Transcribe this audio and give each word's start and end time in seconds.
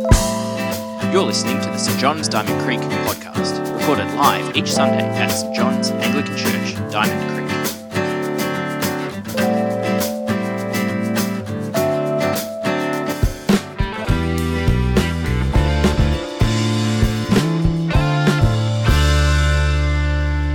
You're 0.00 1.24
listening 1.24 1.60
to 1.60 1.66
the 1.66 1.76
St 1.76 1.98
John's 2.00 2.26
Diamond 2.26 2.58
Creek 2.62 2.80
podcast, 3.04 3.58
recorded 3.76 4.06
live 4.14 4.56
each 4.56 4.72
Sunday 4.72 5.04
at 5.04 5.28
St 5.28 5.54
John's 5.54 5.90
Anglican 5.90 6.36
Church, 6.38 6.74
Diamond 6.90 7.30
Creek. 7.34 7.50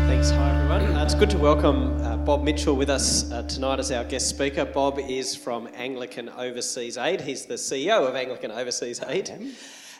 Thanks. 0.08 0.32
Hi, 0.32 0.50
everyone. 0.56 0.96
Uh, 0.96 1.04
it's 1.04 1.16
good 1.16 1.30
to 1.32 1.38
welcome 1.38 2.02
uh, 2.04 2.15
Bob 2.26 2.42
Mitchell 2.42 2.76
with 2.76 2.90
us 2.90 3.32
uh, 3.32 3.44
tonight 3.44 3.78
as 3.78 3.92
our 3.92 4.04
guest 4.04 4.28
speaker. 4.30 4.66
Bob 4.66 4.98
is 4.98 5.36
from 5.36 5.70
Anglican 5.76 6.28
Overseas 6.28 6.98
Aid. 6.98 7.22
He's 7.22 7.46
the 7.46 7.54
CEO 7.54 8.10
of 8.10 8.16
Anglican 8.16 8.50
Overseas 8.50 9.00
Aid. 9.08 9.30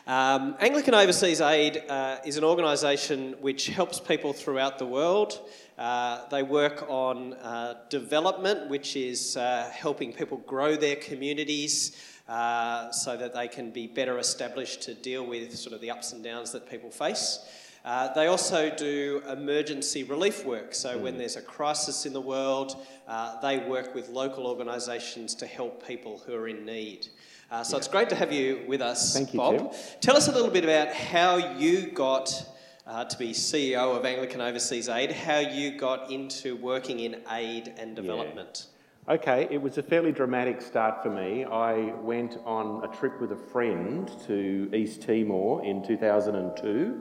Um, 0.08 0.56
Anglican 0.58 0.92
Overseas 0.92 1.40
Aid 1.40 1.84
uh, 1.88 2.16
is 2.24 2.36
an 2.36 2.42
organisation 2.42 3.36
which 3.40 3.68
helps 3.68 4.00
people 4.00 4.32
throughout 4.32 4.80
the 4.80 4.86
world. 4.86 5.38
Uh, 5.78 6.28
they 6.28 6.42
work 6.42 6.84
on 6.88 7.34
uh, 7.34 7.74
development, 7.90 8.70
which 8.70 8.96
is 8.96 9.36
uh, 9.36 9.70
helping 9.72 10.12
people 10.12 10.38
grow 10.38 10.74
their 10.74 10.96
communities 10.96 11.96
uh, 12.28 12.90
so 12.90 13.16
that 13.16 13.34
they 13.34 13.46
can 13.46 13.70
be 13.70 13.86
better 13.86 14.18
established 14.18 14.82
to 14.82 14.94
deal 14.94 15.24
with 15.24 15.54
sort 15.56 15.76
of 15.76 15.80
the 15.80 15.92
ups 15.92 16.12
and 16.12 16.24
downs 16.24 16.50
that 16.50 16.68
people 16.68 16.90
face. 16.90 17.38
Uh, 17.86 18.12
they 18.14 18.26
also 18.26 18.68
do 18.68 19.22
emergency 19.28 20.02
relief 20.02 20.44
work. 20.44 20.74
So, 20.74 20.98
when 20.98 21.16
there's 21.16 21.36
a 21.36 21.40
crisis 21.40 22.04
in 22.04 22.12
the 22.12 22.20
world, 22.20 22.84
uh, 23.06 23.40
they 23.40 23.58
work 23.58 23.94
with 23.94 24.08
local 24.08 24.48
organisations 24.48 25.36
to 25.36 25.46
help 25.46 25.86
people 25.86 26.20
who 26.26 26.34
are 26.34 26.48
in 26.48 26.66
need. 26.66 27.06
Uh, 27.48 27.62
so, 27.62 27.78
it's 27.78 27.86
great 27.86 28.08
to 28.08 28.16
have 28.16 28.32
you 28.32 28.64
with 28.66 28.82
us, 28.82 29.14
Thank 29.14 29.32
you, 29.32 29.38
Bob. 29.38 29.58
Tim. 29.58 29.80
Tell 30.00 30.16
us 30.16 30.26
a 30.26 30.32
little 30.32 30.50
bit 30.50 30.64
about 30.64 30.92
how 30.92 31.36
you 31.56 31.92
got 31.92 32.44
uh, 32.88 33.04
to 33.04 33.16
be 33.16 33.30
CEO 33.30 33.96
of 33.96 34.04
Anglican 34.04 34.40
Overseas 34.40 34.88
Aid, 34.88 35.12
how 35.12 35.38
you 35.38 35.78
got 35.78 36.10
into 36.10 36.56
working 36.56 36.98
in 36.98 37.22
aid 37.30 37.72
and 37.78 37.94
development. 37.94 38.66
Okay, 39.08 39.46
it 39.52 39.62
was 39.62 39.78
a 39.78 39.82
fairly 39.84 40.10
dramatic 40.10 40.60
start 40.60 41.00
for 41.04 41.10
me. 41.10 41.44
I 41.44 41.94
went 42.00 42.38
on 42.44 42.82
a 42.82 42.88
trip 42.88 43.20
with 43.20 43.30
a 43.30 43.36
friend 43.36 44.10
to 44.26 44.68
East 44.74 45.02
Timor 45.02 45.64
in 45.64 45.86
2002, 45.86 47.00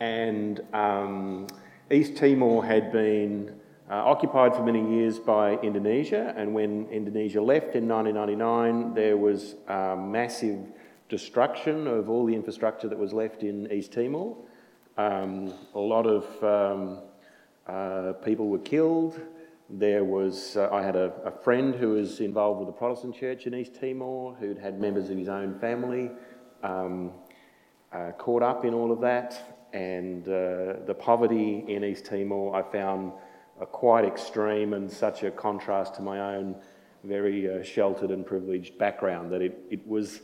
and 0.00 0.60
um, 0.72 1.46
East 1.90 2.16
Timor 2.16 2.64
had 2.64 2.90
been 2.90 3.60
uh, 3.90 3.94
occupied 3.94 4.54
for 4.54 4.62
many 4.62 4.96
years 4.96 5.18
by 5.18 5.54
Indonesia, 5.56 6.34
and 6.36 6.54
when 6.54 6.86
Indonesia 6.90 7.40
left 7.40 7.74
in 7.76 7.86
1999, 7.86 8.94
there 8.94 9.16
was 9.16 9.56
massive 9.68 10.58
destruction 11.08 11.86
of 11.86 12.08
all 12.08 12.24
the 12.24 12.34
infrastructure 12.34 12.88
that 12.88 12.98
was 12.98 13.12
left 13.12 13.42
in 13.42 13.70
East 13.70 13.92
Timor. 13.92 14.36
Um, 14.96 15.52
a 15.74 15.78
lot 15.78 16.06
of 16.06 16.24
um, 16.44 17.02
uh, 17.66 18.12
people 18.24 18.48
were 18.48 18.58
killed. 18.58 19.20
There 19.68 20.04
was, 20.04 20.56
uh, 20.56 20.68
I 20.72 20.82
had 20.82 20.96
a, 20.96 21.12
a 21.24 21.30
friend 21.30 21.74
who 21.74 21.90
was 21.90 22.20
involved 22.20 22.60
with 22.60 22.68
the 22.68 22.72
Protestant 22.72 23.14
church 23.16 23.46
in 23.46 23.54
East 23.54 23.74
Timor 23.74 24.34
who'd 24.34 24.58
had 24.58 24.80
members 24.80 25.10
of 25.10 25.18
his 25.18 25.28
own 25.28 25.58
family 25.58 26.10
um, 26.62 27.12
uh, 27.92 28.12
caught 28.18 28.42
up 28.42 28.64
in 28.64 28.74
all 28.74 28.90
of 28.92 29.00
that. 29.00 29.59
And 29.72 30.26
uh, 30.26 30.84
the 30.86 30.96
poverty 30.98 31.64
in 31.68 31.84
East 31.84 32.04
Timor 32.06 32.54
I 32.54 32.62
found 32.62 33.12
uh, 33.60 33.64
quite 33.66 34.04
extreme 34.04 34.72
and 34.72 34.90
such 34.90 35.22
a 35.22 35.30
contrast 35.30 35.94
to 35.96 36.02
my 36.02 36.34
own 36.34 36.56
very 37.04 37.50
uh, 37.50 37.62
sheltered 37.62 38.10
and 38.10 38.26
privileged 38.26 38.76
background 38.78 39.30
that 39.32 39.40
it, 39.40 39.58
it 39.70 39.86
was, 39.86 40.20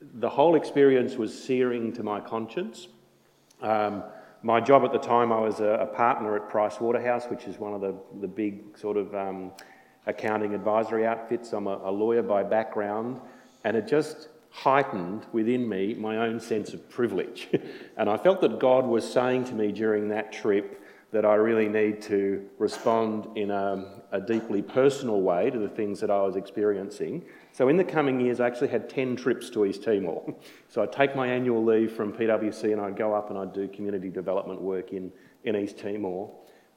the 0.00 0.28
whole 0.28 0.54
experience 0.54 1.16
was 1.16 1.36
searing 1.36 1.92
to 1.92 2.02
my 2.02 2.20
conscience. 2.20 2.88
Um, 3.60 4.02
my 4.42 4.60
job 4.60 4.84
at 4.84 4.92
the 4.92 4.98
time, 4.98 5.32
I 5.32 5.40
was 5.40 5.60
a, 5.60 5.64
a 5.64 5.86
partner 5.86 6.36
at 6.36 6.48
Price 6.48 6.80
Waterhouse, 6.80 7.26
which 7.26 7.44
is 7.44 7.58
one 7.58 7.74
of 7.74 7.80
the, 7.80 7.94
the 8.20 8.28
big 8.28 8.78
sort 8.78 8.96
of 8.96 9.14
um, 9.14 9.52
accounting 10.06 10.54
advisory 10.54 11.06
outfits. 11.06 11.52
I'm 11.52 11.66
a, 11.66 11.80
a 11.84 11.90
lawyer 11.90 12.22
by 12.22 12.42
background, 12.42 13.20
and 13.64 13.76
it 13.76 13.88
just 13.88 14.28
heightened 14.56 15.26
within 15.32 15.68
me 15.68 15.92
my 15.92 16.16
own 16.16 16.40
sense 16.40 16.72
of 16.72 16.88
privilege. 16.88 17.48
and 17.98 18.08
I 18.08 18.16
felt 18.16 18.40
that 18.40 18.58
God 18.58 18.86
was 18.86 19.10
saying 19.10 19.44
to 19.44 19.54
me 19.54 19.70
during 19.70 20.08
that 20.08 20.32
trip 20.32 20.82
that 21.12 21.26
I 21.26 21.34
really 21.34 21.68
need 21.68 22.00
to 22.02 22.48
respond 22.58 23.36
in 23.36 23.50
a, 23.50 24.02
a 24.12 24.20
deeply 24.20 24.62
personal 24.62 25.20
way 25.20 25.50
to 25.50 25.58
the 25.58 25.68
things 25.68 26.00
that 26.00 26.10
I 26.10 26.22
was 26.22 26.36
experiencing. 26.36 27.24
So 27.52 27.68
in 27.68 27.76
the 27.76 27.84
coming 27.84 28.18
years, 28.18 28.40
I 28.40 28.46
actually 28.46 28.68
had 28.68 28.88
10 28.88 29.14
trips 29.16 29.50
to 29.50 29.66
East 29.66 29.82
Timor. 29.82 30.22
So 30.68 30.82
I'd 30.82 30.92
take 30.92 31.14
my 31.14 31.26
annual 31.26 31.64
leave 31.64 31.92
from 31.92 32.12
PwC 32.12 32.72
and 32.72 32.80
I'd 32.80 32.96
go 32.96 33.14
up 33.14 33.30
and 33.30 33.38
I'd 33.38 33.52
do 33.52 33.68
community 33.68 34.10
development 34.10 34.60
work 34.60 34.92
in, 34.92 35.12
in 35.44 35.54
East 35.54 35.78
Timor. 35.78 36.30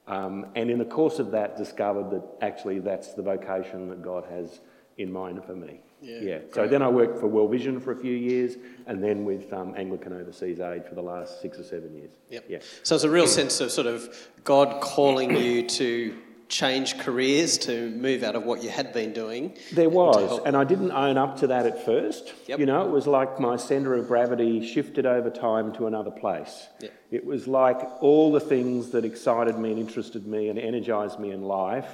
Um, 0.07 0.47
and 0.55 0.69
in 0.69 0.79
the 0.79 0.85
course 0.85 1.19
of 1.19 1.31
that, 1.31 1.57
discovered 1.57 2.11
that 2.11 2.23
actually 2.41 2.79
that's 2.79 3.13
the 3.13 3.21
vocation 3.21 3.89
that 3.89 4.01
God 4.01 4.25
has 4.29 4.59
in 4.99 5.11
mind 5.11 5.43
for 5.45 5.55
me. 5.55 5.81
Yeah, 6.01 6.39
So 6.53 6.67
then 6.67 6.81
I 6.81 6.87
worked 6.87 7.19
for 7.19 7.27
World 7.27 7.51
Vision 7.51 7.79
for 7.79 7.91
a 7.91 7.95
few 7.95 8.15
years 8.15 8.55
and 8.87 9.03
then 9.03 9.25
with 9.25 9.51
um, 9.51 9.73
Anglican 9.75 10.13
Overseas 10.13 10.59
Aid 10.61 10.85
for 10.85 10.95
the 10.95 11.01
last 11.01 11.41
six 11.41 11.59
or 11.59 11.63
seven 11.63 11.93
years. 11.93 12.11
Yep. 12.29 12.45
Yeah. 12.47 12.59
So 12.83 12.95
it's 12.95 13.03
a 13.03 13.09
real 13.09 13.27
sense 13.27 13.59
of 13.59 13.69
sort 13.71 13.87
of 13.87 14.09
God 14.45 14.81
calling 14.81 15.35
you 15.35 15.67
to 15.67 16.15
change 16.47 16.97
careers, 16.97 17.57
to 17.59 17.91
move 17.91 18.23
out 18.23 18.35
of 18.35 18.43
what 18.43 18.63
you 18.63 18.69
had 18.69 18.93
been 18.93 19.13
doing. 19.13 19.57
There 19.73 19.89
was, 19.89 20.39
and 20.45 20.55
I 20.55 20.63
didn't 20.63 20.91
own 20.91 21.17
up 21.17 21.37
to 21.39 21.47
that 21.47 21.65
at 21.65 21.85
first. 21.85 22.33
Yep. 22.47 22.59
You 22.59 22.65
know, 22.65 22.85
it 22.85 22.91
was 22.91 23.05
like 23.05 23.39
my 23.39 23.55
centre 23.57 23.93
of 23.93 24.07
gravity 24.07 24.65
shifted 24.65 25.05
over 25.05 25.29
time 25.29 25.73
to 25.73 25.85
another 25.85 26.11
place. 26.11 26.67
Yep. 26.79 26.93
It 27.11 27.25
was 27.25 27.45
like 27.45 27.77
all 28.01 28.31
the 28.31 28.39
things 28.39 28.91
that 28.91 29.03
excited 29.03 29.59
me 29.59 29.71
and 29.71 29.79
interested 29.79 30.25
me 30.25 30.49
and 30.49 30.57
energised 30.57 31.19
me 31.19 31.31
in 31.31 31.43
life 31.43 31.87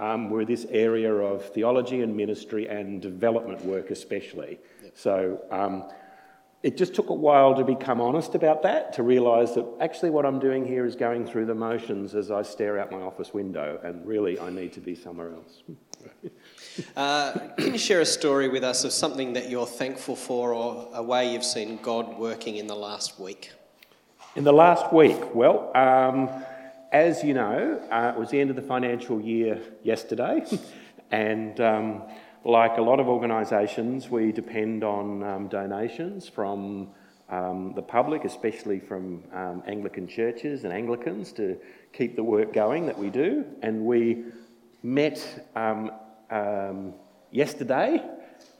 um, 0.00 0.30
were 0.30 0.44
this 0.44 0.66
area 0.70 1.14
of 1.14 1.44
theology 1.50 2.00
and 2.00 2.16
ministry 2.16 2.66
and 2.66 3.00
development 3.00 3.64
work, 3.64 3.90
especially. 3.90 4.58
So 4.94 5.40
um, 5.50 5.84
it 6.62 6.76
just 6.76 6.94
took 6.94 7.10
a 7.10 7.14
while 7.14 7.54
to 7.54 7.64
become 7.64 8.00
honest 8.00 8.34
about 8.34 8.62
that, 8.62 8.94
to 8.94 9.02
realise 9.02 9.52
that 9.52 9.66
actually 9.80 10.10
what 10.10 10.26
I'm 10.26 10.38
doing 10.38 10.66
here 10.66 10.86
is 10.86 10.96
going 10.96 11.26
through 11.26 11.46
the 11.46 11.54
motions 11.54 12.14
as 12.14 12.30
I 12.30 12.42
stare 12.42 12.78
out 12.78 12.90
my 12.90 13.00
office 13.00 13.32
window, 13.32 13.78
and 13.84 14.06
really 14.06 14.40
I 14.40 14.50
need 14.50 14.72
to 14.72 14.80
be 14.80 14.94
somewhere 14.94 15.32
else. 15.32 15.62
Uh, 16.96 17.32
can 17.58 17.72
you 17.72 17.78
share 17.78 18.00
a 18.00 18.06
story 18.06 18.48
with 18.48 18.64
us 18.64 18.84
of 18.84 18.92
something 18.92 19.34
that 19.34 19.50
you're 19.50 19.66
thankful 19.66 20.16
for 20.16 20.54
or 20.54 20.88
a 20.94 21.02
way 21.02 21.30
you've 21.30 21.44
seen 21.44 21.78
God 21.82 22.16
working 22.18 22.56
in 22.56 22.66
the 22.66 22.76
last 22.76 23.20
week? 23.20 23.50
In 24.34 24.44
the 24.44 24.52
last 24.52 24.90
week, 24.92 25.34
well, 25.34 25.76
um, 25.76 26.30
as 26.92 27.22
you 27.22 27.34
know, 27.34 27.80
uh, 27.90 28.12
it 28.14 28.18
was 28.18 28.30
the 28.30 28.40
end 28.40 28.50
of 28.50 28.56
the 28.56 28.62
financial 28.62 29.20
year 29.20 29.60
yesterday, 29.82 30.44
and 31.10 31.60
um, 31.60 32.02
like 32.44 32.78
a 32.78 32.82
lot 32.82 33.00
of 33.00 33.08
organisations, 33.08 34.08
we 34.08 34.32
depend 34.32 34.82
on 34.82 35.22
um, 35.22 35.48
donations 35.48 36.28
from 36.28 36.88
um, 37.28 37.72
the 37.74 37.82
public, 37.82 38.24
especially 38.24 38.80
from 38.80 39.22
um, 39.32 39.62
Anglican 39.66 40.08
churches 40.08 40.64
and 40.64 40.72
Anglicans, 40.72 41.32
to 41.32 41.58
keep 41.92 42.16
the 42.16 42.24
work 42.24 42.52
going 42.52 42.86
that 42.86 42.98
we 42.98 43.08
do. 43.08 43.44
And 43.62 43.84
we 43.86 44.24
met 44.82 45.48
um, 45.54 45.92
um, 46.30 46.94
yesterday 47.30 48.02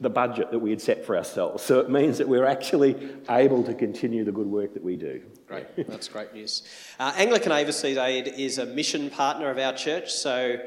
the 0.01 0.11
budget 0.11 0.51
that 0.51 0.59
we 0.59 0.71
had 0.71 0.81
set 0.81 1.05
for 1.05 1.17
ourselves. 1.17 1.63
So 1.63 1.81
it 1.81 1.91
means 1.91 2.19
that 2.19 2.29
we're 2.29 2.47
actually 2.47 3.11
able 3.29 3.63
to 3.65 3.75
continue 3.75 4.25
the 4.25 4.33
good 4.33 4.47
work 4.47 4.75
that 4.75 4.83
we 4.83 4.97
do. 4.97 5.23
Great, 5.47 5.67
that's 5.89 6.09
great 6.09 6.33
news. 6.33 6.63
Uh, 6.99 7.13
Anglican 7.17 7.53
Overseas 7.53 7.97
Aid 7.97 8.29
is 8.29 8.59
a 8.59 8.67
mission 8.67 9.11
partner 9.11 9.51
of 9.51 9.59
our 9.59 9.73
church, 9.73 10.13
so 10.13 10.59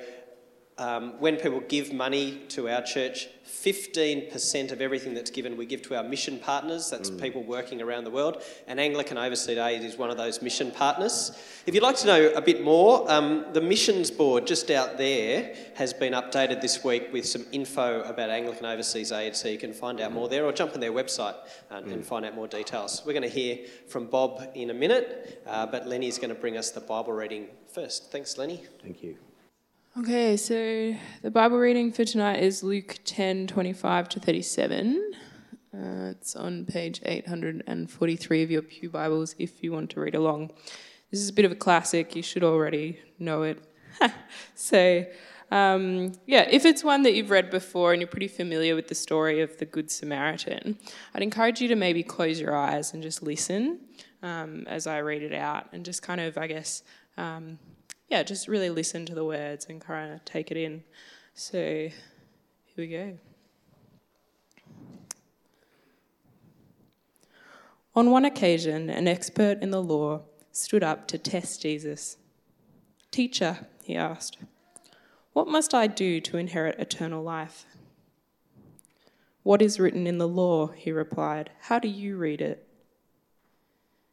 um, 0.83 1.13
when 1.19 1.37
people 1.37 1.61
give 1.61 1.93
money 1.93 2.41
to 2.49 2.67
our 2.67 2.81
church, 2.81 3.29
15% 3.47 4.71
of 4.73 4.81
everything 4.81 5.13
that's 5.13 5.31
given 5.31 5.55
we 5.55 5.65
give 5.65 5.81
to 5.83 5.95
our 5.95 6.03
mission 6.03 6.37
partners. 6.39 6.89
That's 6.89 7.09
people 7.09 7.41
working 7.43 7.81
around 7.81 8.03
the 8.03 8.09
world. 8.09 8.43
And 8.67 8.79
Anglican 8.79 9.17
Overseas 9.17 9.57
Aid 9.57 9.83
is 9.83 9.97
one 9.97 10.09
of 10.09 10.17
those 10.17 10.41
mission 10.41 10.71
partners. 10.71 11.31
If 11.65 11.73
you'd 11.73 11.83
like 11.83 11.95
to 11.97 12.07
know 12.07 12.33
a 12.35 12.41
bit 12.41 12.63
more, 12.63 13.09
um, 13.09 13.45
the 13.53 13.61
missions 13.61 14.11
board 14.11 14.45
just 14.45 14.69
out 14.71 14.97
there 14.97 15.55
has 15.75 15.93
been 15.93 16.11
updated 16.11 16.59
this 16.59 16.83
week 16.83 17.13
with 17.13 17.25
some 17.25 17.45
info 17.53 18.01
about 18.01 18.29
Anglican 18.29 18.65
Overseas 18.65 19.13
Aid, 19.13 19.37
so 19.37 19.47
you 19.47 19.57
can 19.57 19.71
find 19.71 20.01
out 20.01 20.11
more 20.11 20.27
there 20.27 20.43
or 20.43 20.51
jump 20.51 20.73
on 20.73 20.81
their 20.81 20.91
website 20.91 21.35
and, 21.69 21.87
and 21.87 22.05
find 22.05 22.25
out 22.25 22.35
more 22.35 22.47
details. 22.47 23.03
We're 23.05 23.13
going 23.13 23.23
to 23.23 23.29
hear 23.29 23.59
from 23.87 24.07
Bob 24.07 24.49
in 24.53 24.69
a 24.69 24.73
minute, 24.73 25.41
uh, 25.47 25.65
but 25.65 25.87
Lenny's 25.87 26.17
going 26.17 26.33
to 26.35 26.41
bring 26.41 26.57
us 26.57 26.71
the 26.71 26.81
Bible 26.81 27.13
reading 27.13 27.47
first. 27.71 28.11
Thanks, 28.11 28.37
Lenny. 28.37 28.63
Thank 28.81 29.01
you. 29.01 29.15
Okay, 29.95 30.37
so 30.37 30.95
the 31.21 31.29
Bible 31.29 31.59
reading 31.59 31.91
for 31.91 32.03
tonight 32.03 32.41
is 32.41 32.63
Luke 32.63 32.97
10 33.05 33.45
25 33.45 34.09
to 34.09 34.19
37. 34.19 35.11
Uh, 35.71 35.77
it's 36.09 36.35
on 36.35 36.65
page 36.65 36.99
843 37.05 38.41
of 38.41 38.49
your 38.49 38.63
Pew 38.63 38.89
Bibles 38.89 39.35
if 39.37 39.61
you 39.61 39.71
want 39.71 39.91
to 39.91 39.99
read 39.99 40.15
along. 40.15 40.49
This 41.11 41.19
is 41.19 41.29
a 41.29 41.33
bit 41.33 41.45
of 41.45 41.51
a 41.51 41.55
classic, 41.55 42.15
you 42.15 42.23
should 42.23 42.43
already 42.43 42.97
know 43.19 43.43
it. 43.43 43.63
so, 44.55 45.05
Um, 45.51 46.13
yeah, 46.25 46.47
if 46.49 46.65
it's 46.65 46.83
one 46.83 47.03
that 47.03 47.13
you've 47.13 47.29
read 47.29 47.51
before 47.51 47.93
and 47.93 48.01
you're 48.01 48.07
pretty 48.07 48.27
familiar 48.27 48.73
with 48.73 48.87
the 48.87 48.95
story 48.95 49.41
of 49.41 49.55
the 49.59 49.65
Good 49.65 49.91
Samaritan, 49.91 50.79
I'd 51.13 51.21
encourage 51.21 51.61
you 51.61 51.67
to 51.67 51.75
maybe 51.75 52.01
close 52.01 52.39
your 52.39 52.55
eyes 52.55 52.95
and 52.95 53.03
just 53.03 53.21
listen 53.21 53.81
um, 54.23 54.63
as 54.65 54.87
I 54.87 54.97
read 55.01 55.21
it 55.21 55.35
out 55.35 55.67
and 55.71 55.85
just 55.85 56.01
kind 56.01 56.19
of, 56.19 56.39
I 56.39 56.47
guess, 56.47 56.81
um, 57.17 57.59
yeah, 58.13 58.21
just 58.21 58.47
really 58.47 58.69
listen 58.69 59.07
to 59.07 59.15
the 59.15 59.25
words 59.25 59.65
and 59.67 59.81
kind 59.81 60.13
of 60.13 60.23
take 60.23 60.51
it 60.51 60.57
in. 60.57 60.83
So 61.33 61.57
here 61.57 61.91
we 62.77 62.85
go. 62.85 63.17
On 67.95 68.11
one 68.11 68.23
occasion, 68.23 68.91
an 68.91 69.07
expert 69.07 69.63
in 69.63 69.71
the 69.71 69.81
law 69.81 70.21
stood 70.51 70.83
up 70.83 71.07
to 71.07 71.17
test 71.17 71.63
Jesus. 71.63 72.17
Teacher, 73.09 73.65
he 73.83 73.95
asked, 73.95 74.37
what 75.31 75.47
must 75.47 75.73
I 75.73 75.87
do 75.87 76.21
to 76.21 76.37
inherit 76.37 76.79
eternal 76.79 77.23
life? 77.23 77.65
What 79.41 79.59
is 79.59 79.79
written 79.79 80.05
in 80.05 80.19
the 80.19 80.27
law? 80.27 80.67
He 80.67 80.91
replied. 80.91 81.49
How 81.61 81.79
do 81.79 81.87
you 81.87 82.17
read 82.17 82.41
it? 82.41 82.67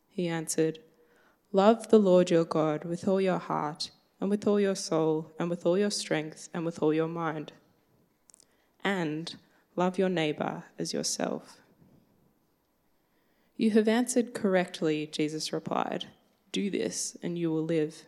He 0.09 0.27
answered, 0.27 0.79
Love 1.53 1.89
the 1.89 1.99
Lord 1.99 2.31
your 2.31 2.45
God 2.45 2.85
with 2.85 3.09
all 3.09 3.21
your 3.21 3.39
heart, 3.39 3.91
and 4.21 4.31
with 4.31 4.47
all 4.47 4.61
your 4.61 4.77
soul, 4.77 5.33
and 5.39 5.51
with 5.51 5.67
all 5.67 5.77
your 5.77 5.91
strength, 5.91 6.49
and 6.55 6.65
with 6.65 6.81
all 6.81 6.95
your 6.95 7.09
mind. 7.09 7.53
And 8.85 9.35
love 9.75 9.99
your 9.99 10.09
neighbor 10.09 10.65
as 10.79 10.93
yourself. 10.93 11.57
You 13.57 13.73
have 13.73 13.89
answered 13.89 14.33
correctly, 14.33 15.09
Jesus 15.11 15.53
replied. 15.53 16.07
Do 16.53 16.71
this, 16.71 17.17
and 17.23 17.37
you 17.37 17.51
will 17.51 17.65
live. 17.65 18.05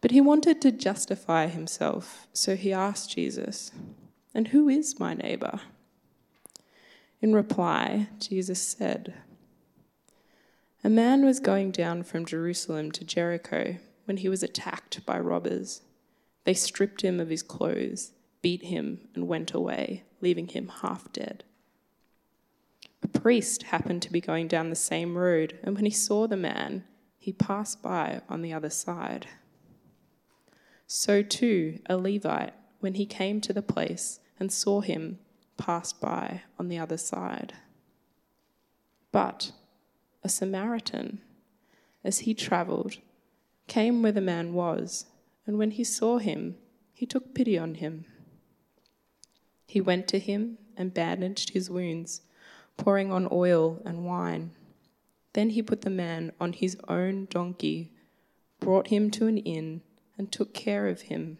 But 0.00 0.10
he 0.10 0.20
wanted 0.20 0.60
to 0.62 0.70
justify 0.70 1.46
himself, 1.46 2.26
so 2.32 2.56
he 2.56 2.72
asked 2.72 3.10
Jesus, 3.10 3.72
And 4.34 4.48
who 4.48 4.68
is 4.68 5.00
my 5.00 5.14
neighbor? 5.14 5.60
In 7.20 7.34
reply, 7.34 8.08
Jesus 8.20 8.62
said, 8.62 9.14
A 10.84 10.88
man 10.88 11.24
was 11.24 11.40
going 11.40 11.72
down 11.72 12.04
from 12.04 12.24
Jerusalem 12.24 12.92
to 12.92 13.04
Jericho 13.04 13.78
when 14.04 14.18
he 14.18 14.28
was 14.28 14.42
attacked 14.42 15.04
by 15.04 15.18
robbers. 15.18 15.82
They 16.44 16.54
stripped 16.54 17.02
him 17.02 17.18
of 17.18 17.30
his 17.30 17.42
clothes, 17.42 18.12
beat 18.42 18.62
him, 18.62 19.08
and 19.14 19.26
went 19.26 19.52
away, 19.52 20.04
leaving 20.20 20.48
him 20.48 20.68
half 20.68 21.12
dead. 21.12 21.44
A 23.02 23.08
priest 23.08 23.64
happened 23.64 24.02
to 24.02 24.12
be 24.12 24.20
going 24.20 24.48
down 24.48 24.70
the 24.70 24.76
same 24.76 25.18
road, 25.18 25.58
and 25.62 25.74
when 25.74 25.84
he 25.84 25.90
saw 25.90 26.26
the 26.26 26.36
man, 26.36 26.84
he 27.18 27.32
passed 27.32 27.82
by 27.82 28.22
on 28.28 28.42
the 28.42 28.52
other 28.52 28.70
side. 28.70 29.26
So 30.86 31.22
too, 31.22 31.80
a 31.86 31.96
Levite, 31.96 32.54
when 32.80 32.94
he 32.94 33.04
came 33.04 33.40
to 33.42 33.52
the 33.52 33.62
place 33.62 34.20
and 34.38 34.52
saw 34.52 34.80
him, 34.80 35.18
passed 35.56 36.00
by 36.00 36.42
on 36.58 36.68
the 36.68 36.78
other 36.78 36.96
side. 36.96 37.54
But 39.10 39.52
a 40.22 40.28
Samaritan, 40.28 41.20
as 42.04 42.20
he 42.20 42.34
travelled, 42.34 42.98
came 43.66 44.02
where 44.02 44.12
the 44.12 44.20
man 44.20 44.52
was, 44.52 45.06
and 45.46 45.58
when 45.58 45.72
he 45.72 45.84
saw 45.84 46.18
him, 46.18 46.56
he 46.92 47.06
took 47.06 47.34
pity 47.34 47.58
on 47.58 47.74
him. 47.74 48.04
He 49.66 49.80
went 49.80 50.08
to 50.08 50.18
him 50.18 50.58
and 50.76 50.94
bandaged 50.94 51.50
his 51.50 51.70
wounds 51.70 52.22
pouring 52.76 53.12
on 53.12 53.28
oil 53.30 53.82
and 53.84 54.06
wine. 54.06 54.52
Then 55.34 55.50
he 55.50 55.62
put 55.62 55.82
the 55.82 55.90
man 55.90 56.32
on 56.40 56.54
his 56.54 56.76
own 56.88 57.26
donkey, 57.30 57.92
brought 58.60 58.88
him 58.88 59.10
to 59.12 59.26
an 59.26 59.38
inn, 59.38 59.82
and 60.16 60.32
took 60.32 60.54
care 60.54 60.88
of 60.88 61.02
him. 61.02 61.38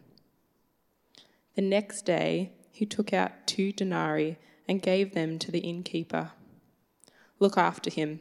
The 1.55 1.63
next 1.63 2.03
day 2.03 2.53
he 2.71 2.87
took 2.87 3.13
out 3.13 3.47
two 3.47 3.73
denarii 3.73 4.37
and 4.69 4.83
gave 4.83 5.15
them 5.15 5.39
to 5.39 5.51
the 5.51 5.61
innkeeper. 5.61 6.33
Look 7.41 7.57
after 7.57 7.91
him, 7.91 8.21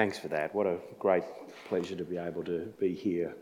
Thanks 0.00 0.18
for 0.18 0.28
that. 0.28 0.54
What 0.54 0.66
a 0.66 0.78
great 0.98 1.24
pleasure 1.68 1.94
to 1.94 2.04
be 2.04 2.16
able 2.16 2.42
to 2.44 2.72
be 2.80 2.94
here 2.94 3.36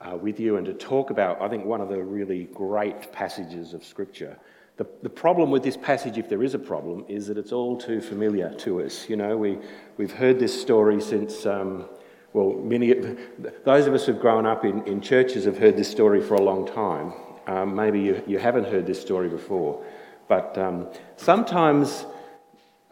uh, 0.00 0.16
with 0.16 0.40
you 0.40 0.56
and 0.56 0.66
to 0.66 0.74
talk 0.74 1.10
about, 1.10 1.40
I 1.40 1.48
think, 1.48 1.64
one 1.64 1.80
of 1.80 1.88
the 1.88 2.02
really 2.02 2.46
great 2.46 3.12
passages 3.12 3.74
of 3.74 3.84
Scripture. 3.84 4.36
The, 4.76 4.88
the 5.04 5.08
problem 5.08 5.52
with 5.52 5.62
this 5.62 5.76
passage, 5.76 6.18
if 6.18 6.28
there 6.28 6.42
is 6.42 6.54
a 6.54 6.58
problem, 6.58 7.04
is 7.06 7.28
that 7.28 7.38
it's 7.38 7.52
all 7.52 7.78
too 7.78 8.00
familiar 8.00 8.52
to 8.54 8.82
us. 8.82 9.08
You 9.08 9.18
know, 9.18 9.36
we, 9.36 9.58
we've 9.98 10.10
heard 10.10 10.40
this 10.40 10.60
story 10.60 11.00
since, 11.00 11.46
um, 11.46 11.88
well, 12.32 12.54
many, 12.54 12.90
of 12.90 13.16
those 13.64 13.86
of 13.86 13.94
us 13.94 14.06
who've 14.06 14.18
grown 14.18 14.46
up 14.46 14.64
in, 14.64 14.84
in 14.88 15.00
churches 15.00 15.44
have 15.44 15.58
heard 15.58 15.76
this 15.76 15.88
story 15.88 16.20
for 16.20 16.34
a 16.34 16.42
long 16.42 16.66
time. 16.66 17.12
Um, 17.46 17.76
maybe 17.76 18.00
you, 18.00 18.20
you 18.26 18.40
haven't 18.40 18.64
heard 18.64 18.84
this 18.84 19.00
story 19.00 19.28
before. 19.28 19.84
But 20.26 20.58
um, 20.58 20.88
sometimes 21.16 22.04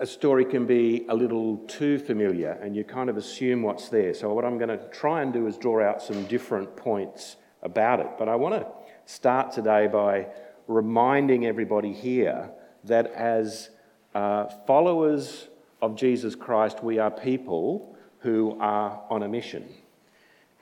a 0.00 0.06
story 0.06 0.44
can 0.44 0.64
be 0.64 1.04
a 1.08 1.14
little 1.14 1.56
too 1.66 1.98
familiar 1.98 2.52
and 2.62 2.76
you 2.76 2.84
kind 2.84 3.10
of 3.10 3.16
assume 3.16 3.62
what's 3.62 3.88
there. 3.88 4.14
So, 4.14 4.32
what 4.32 4.44
I'm 4.44 4.58
going 4.58 4.68
to 4.68 4.88
try 4.90 5.22
and 5.22 5.32
do 5.32 5.46
is 5.46 5.56
draw 5.56 5.82
out 5.82 6.02
some 6.02 6.24
different 6.26 6.76
points 6.76 7.36
about 7.62 8.00
it. 8.00 8.06
But 8.18 8.28
I 8.28 8.36
want 8.36 8.54
to 8.54 8.66
start 9.06 9.52
today 9.52 9.88
by 9.88 10.28
reminding 10.68 11.46
everybody 11.46 11.92
here 11.92 12.50
that 12.84 13.08
as 13.12 13.70
uh, 14.14 14.46
followers 14.66 15.48
of 15.82 15.96
Jesus 15.96 16.34
Christ, 16.34 16.82
we 16.82 16.98
are 16.98 17.10
people 17.10 17.96
who 18.20 18.56
are 18.60 19.02
on 19.10 19.22
a 19.22 19.28
mission. 19.28 19.68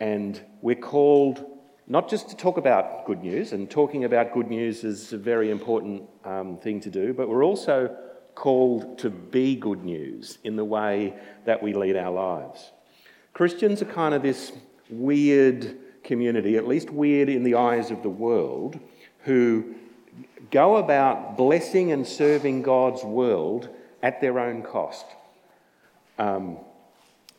And 0.01 0.41
we're 0.63 0.77
called 0.77 1.45
not 1.87 2.09
just 2.09 2.31
to 2.31 2.37
talk 2.37 2.57
about 2.57 3.07
good 3.07 3.23
news, 3.23 3.53
and 3.53 3.71
talking 3.71 4.05
about 4.05 4.33
good 4.33 4.49
news 4.49 4.83
is 4.83 5.13
a 5.13 5.19
very 5.19 5.51
important 5.51 6.03
um, 6.25 6.57
thing 6.57 6.81
to 6.81 6.91
do, 6.91 7.15
but 7.15 7.29
we're 7.29 7.45
also 7.45 7.97
called 8.37 8.99
to 8.99 9.11
be 9.11 9.57
good 9.57 9.83
news 9.83 10.39
in 10.45 10.55
the 10.55 10.65
way 10.65 11.15
that 11.47 11.61
we 11.61 11.75
lead 11.75 11.97
our 11.97 12.13
lives. 12.13 12.71
Christians 13.33 13.83
are 13.83 13.87
kind 13.87 14.15
of 14.15 14.23
this 14.23 14.53
weird 14.89 15.77
community, 16.05 16.57
at 16.57 16.69
least 16.69 16.91
weird 16.91 17.29
in 17.29 17.43
the 17.43 17.57
eyes 17.57 17.91
of 17.91 18.03
the 18.03 18.09
world, 18.09 18.79
who 19.25 19.75
go 20.53 20.77
about 20.77 21.37
blessing 21.37 21.91
and 21.91 22.07
serving 22.07 22.63
God's 22.63 23.03
world 23.03 23.69
at 24.03 24.21
their 24.21 24.39
own 24.39 24.63
cost. 24.63 25.07
Um, 26.19 26.59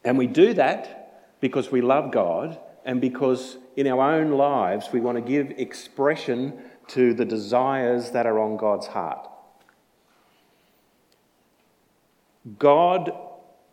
and 0.03 0.17
we 0.17 0.27
do 0.27 0.53
that 0.55 1.39
because 1.39 1.71
we 1.71 1.81
love 1.81 2.11
God 2.11 2.59
and 2.85 2.99
because 2.99 3.57
in 3.75 3.87
our 3.87 4.01
own 4.01 4.31
lives 4.31 4.89
we 4.91 4.99
want 4.99 5.17
to 5.17 5.21
give 5.21 5.51
expression 5.59 6.59
to 6.89 7.13
the 7.13 7.25
desires 7.25 8.11
that 8.11 8.25
are 8.25 8.39
on 8.39 8.57
God's 8.57 8.87
heart. 8.87 9.29
God 12.59 13.11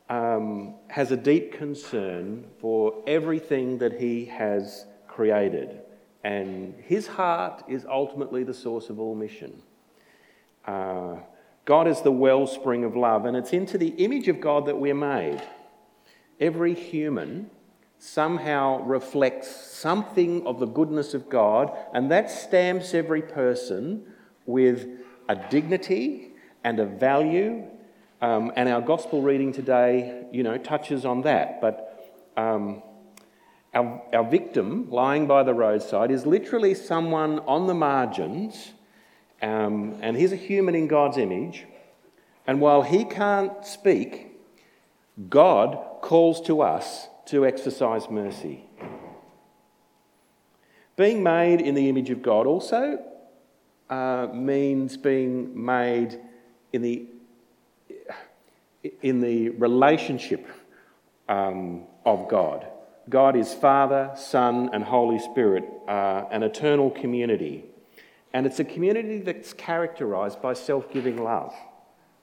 um, 0.09 0.75
has 0.89 1.13
a 1.13 1.17
deep 1.17 1.53
concern 1.53 2.47
for 2.59 3.03
everything 3.07 3.79
that 3.79 4.01
He 4.01 4.25
has 4.27 4.87
created, 5.07 5.81
and 6.25 6.75
His 6.79 7.07
heart 7.07 7.63
is 7.69 7.87
ultimately 7.89 8.43
the 8.43 8.55
source 8.55 8.89
of 8.89 8.99
all 8.99 9.15
mission. 9.15 9.63
Uh, 10.67 11.17
God 11.65 11.87
is 11.87 12.01
the 12.01 12.11
wellspring 12.11 12.85
of 12.85 12.97
love, 12.97 13.27
and 13.27 13.37
it's 13.37 13.53
into 13.53 13.79
the 13.79 13.89
image 13.89 14.29
of 14.29 14.41
God 14.41 14.67
that 14.67 14.79
we're 14.79 14.95
made. 14.95 15.43
Every 16.41 16.75
human 16.75 17.51
somehow 17.99 18.83
reflects 18.83 19.49
something 19.49 20.47
of 20.47 20.59
the 20.59 20.67
goodness 20.67 21.15
of 21.15 21.29
God, 21.29 21.75
and 21.95 22.11
that 22.11 22.31
stamps 22.31 22.93
every 22.93 23.23
person 23.23 24.05
with 24.47 24.89
a 25.29 25.37
dignity 25.37 26.33
and 26.65 26.81
a 26.81 26.87
value 26.87 27.65
um, 28.25 28.53
and 28.57 28.71
our 28.71 28.81
gospel 28.81 29.21
reading 29.21 29.53
today, 29.53 30.25
you 30.33 30.43
know, 30.43 30.57
touches 30.57 31.05
on 31.05 31.23
that. 31.23 31.61
But 31.61 32.33
um, 32.39 32.83
our, 33.75 34.03
our 34.15 34.25
victim 34.25 34.91
lying 34.91 35.27
by 35.27 35.43
the 35.43 35.53
roadside 35.53 36.11
is 36.11 36.25
literally 36.25 36.73
someone 36.73 37.41
on 37.41 37.67
the 37.67 37.75
margins, 37.75 38.73
um, 39.43 39.99
and 40.01 40.17
he's 40.17 40.33
a 40.33 40.37
human 40.37 40.75
in 40.75 40.89
God's 40.89 41.19
image. 41.19 41.67
And 42.47 42.63
while 42.63 42.81
he 42.81 43.05
can't 43.05 43.63
speak, 43.63 44.39
God 45.29 45.79
calls 46.01 46.41
to 46.47 46.63
us 46.63 47.09
to 47.27 47.45
exercise 47.45 48.09
mercy. 48.09 48.65
Being 50.97 51.23
made 51.23 51.61
in 51.61 51.75
the 51.75 51.91
image 51.91 52.09
of 52.09 52.23
God 52.23 52.47
also 52.47 53.05
uh, 53.91 54.29
means 54.33 54.97
being 54.97 55.63
made 55.63 56.19
in 56.73 56.81
the, 56.81 57.07
in 59.03 59.21
the 59.21 59.51
relationship 59.51 60.47
um, 61.29 61.85
of 62.05 62.29
God. 62.29 62.67
God 63.09 63.37
is 63.37 63.53
Father, 63.53 64.13
Son, 64.17 64.71
and 64.73 64.83
Holy 64.83 65.19
Spirit, 65.19 65.65
uh, 65.87 66.25
an 66.31 66.43
eternal 66.43 66.91
community. 66.91 67.65
And 68.33 68.47
it's 68.47 68.59
a 68.59 68.65
community 68.65 69.19
that's 69.19 69.53
characterized 69.53 70.41
by 70.41 70.55
self 70.55 70.91
giving 70.91 71.23
love, 71.23 71.55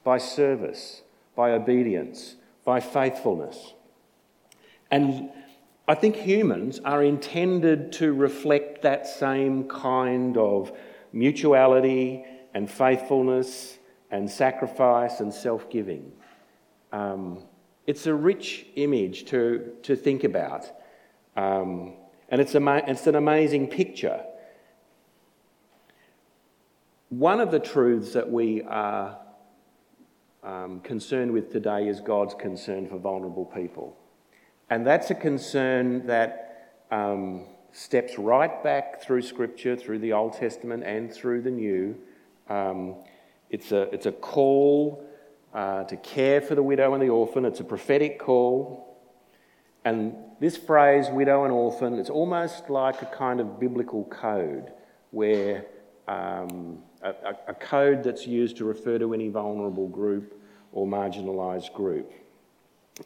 by 0.04 0.18
service, 0.18 1.04
by 1.36 1.52
obedience, 1.52 2.36
by 2.66 2.80
faithfulness. 2.80 3.74
And 4.90 5.30
I 5.88 5.96
think 5.96 6.16
humans 6.16 6.80
are 6.84 7.04
intended 7.04 7.92
to 7.94 8.14
reflect 8.14 8.82
that 8.82 9.08
same 9.08 9.68
kind 9.68 10.38
of 10.38 10.72
mutuality 11.14 12.26
and 12.54 12.70
faithfulness 12.70 13.78
and 14.10 14.30
sacrifice 14.30 15.20
and 15.22 15.34
self 15.34 15.70
giving. 15.70 16.12
Um, 16.92 17.44
it's 17.88 18.08
a 18.08 18.14
rich 18.14 18.66
image 18.76 19.26
to, 19.26 19.74
to 19.84 19.96
think 19.96 20.24
about. 20.24 20.66
Um, 21.36 21.94
and 22.30 22.40
it's, 22.40 22.56
ama- 22.56 22.84
it's 22.88 23.08
an 23.08 23.16
amazing 23.16 23.68
picture. 23.68 24.24
One 27.10 27.42
of 27.42 27.52
the 27.52 27.60
truths 27.60 28.14
that 28.14 28.30
we 28.30 28.62
are 28.64 29.18
um, 30.44 30.80
concerned 30.82 31.32
with 31.32 31.52
today 31.52 31.88
is 31.88 32.00
God's 32.00 32.34
concern 32.34 32.88
for 32.88 32.98
vulnerable 32.98 33.46
people. 33.46 33.98
And 34.70 34.88
that's 34.88 35.12
a 35.12 35.16
concern 35.16 36.08
that 36.08 36.86
um, 36.92 37.46
steps 37.74 38.18
right 38.18 38.64
back 38.64 39.02
through 39.02 39.24
Scripture, 39.24 39.76
through 39.76 40.00
the 40.00 40.14
Old 40.14 40.34
Testament 40.34 40.84
and 40.84 41.12
through 41.12 41.42
the 41.42 41.52
New. 41.52 41.98
Um, 42.50 42.96
it's, 43.50 43.72
a, 43.74 43.94
it's 43.94 44.06
a 44.06 44.12
call 44.14 45.06
uh, 45.54 45.84
to 45.86 45.98
care 45.98 46.42
for 46.42 46.56
the 46.56 46.64
widow 46.64 46.94
and 46.94 47.04
the 47.04 47.10
orphan, 47.10 47.46
it's 47.46 47.60
a 47.60 47.64
prophetic 47.64 48.20
call. 48.20 48.98
And 49.84 50.16
this 50.40 50.58
phrase, 50.58 51.08
widow 51.10 51.44
and 51.44 51.52
orphan, 51.52 51.98
it's 52.00 52.10
almost 52.10 52.70
like 52.70 53.02
a 53.02 53.06
kind 53.08 53.40
of 53.40 53.60
biblical 53.60 54.06
code 54.06 54.72
where 55.12 55.66
um, 56.08 56.80
a, 57.02 57.14
a, 57.48 57.54
code 57.54 58.04
that's 58.04 58.26
used 58.26 58.58
to 58.58 58.66
refer 58.66 59.00
to 59.00 59.14
any 59.14 59.30
vulnerable 59.30 59.88
group 59.88 60.40
or 60.72 60.86
marginalised 60.88 61.74
group. 61.74 62.12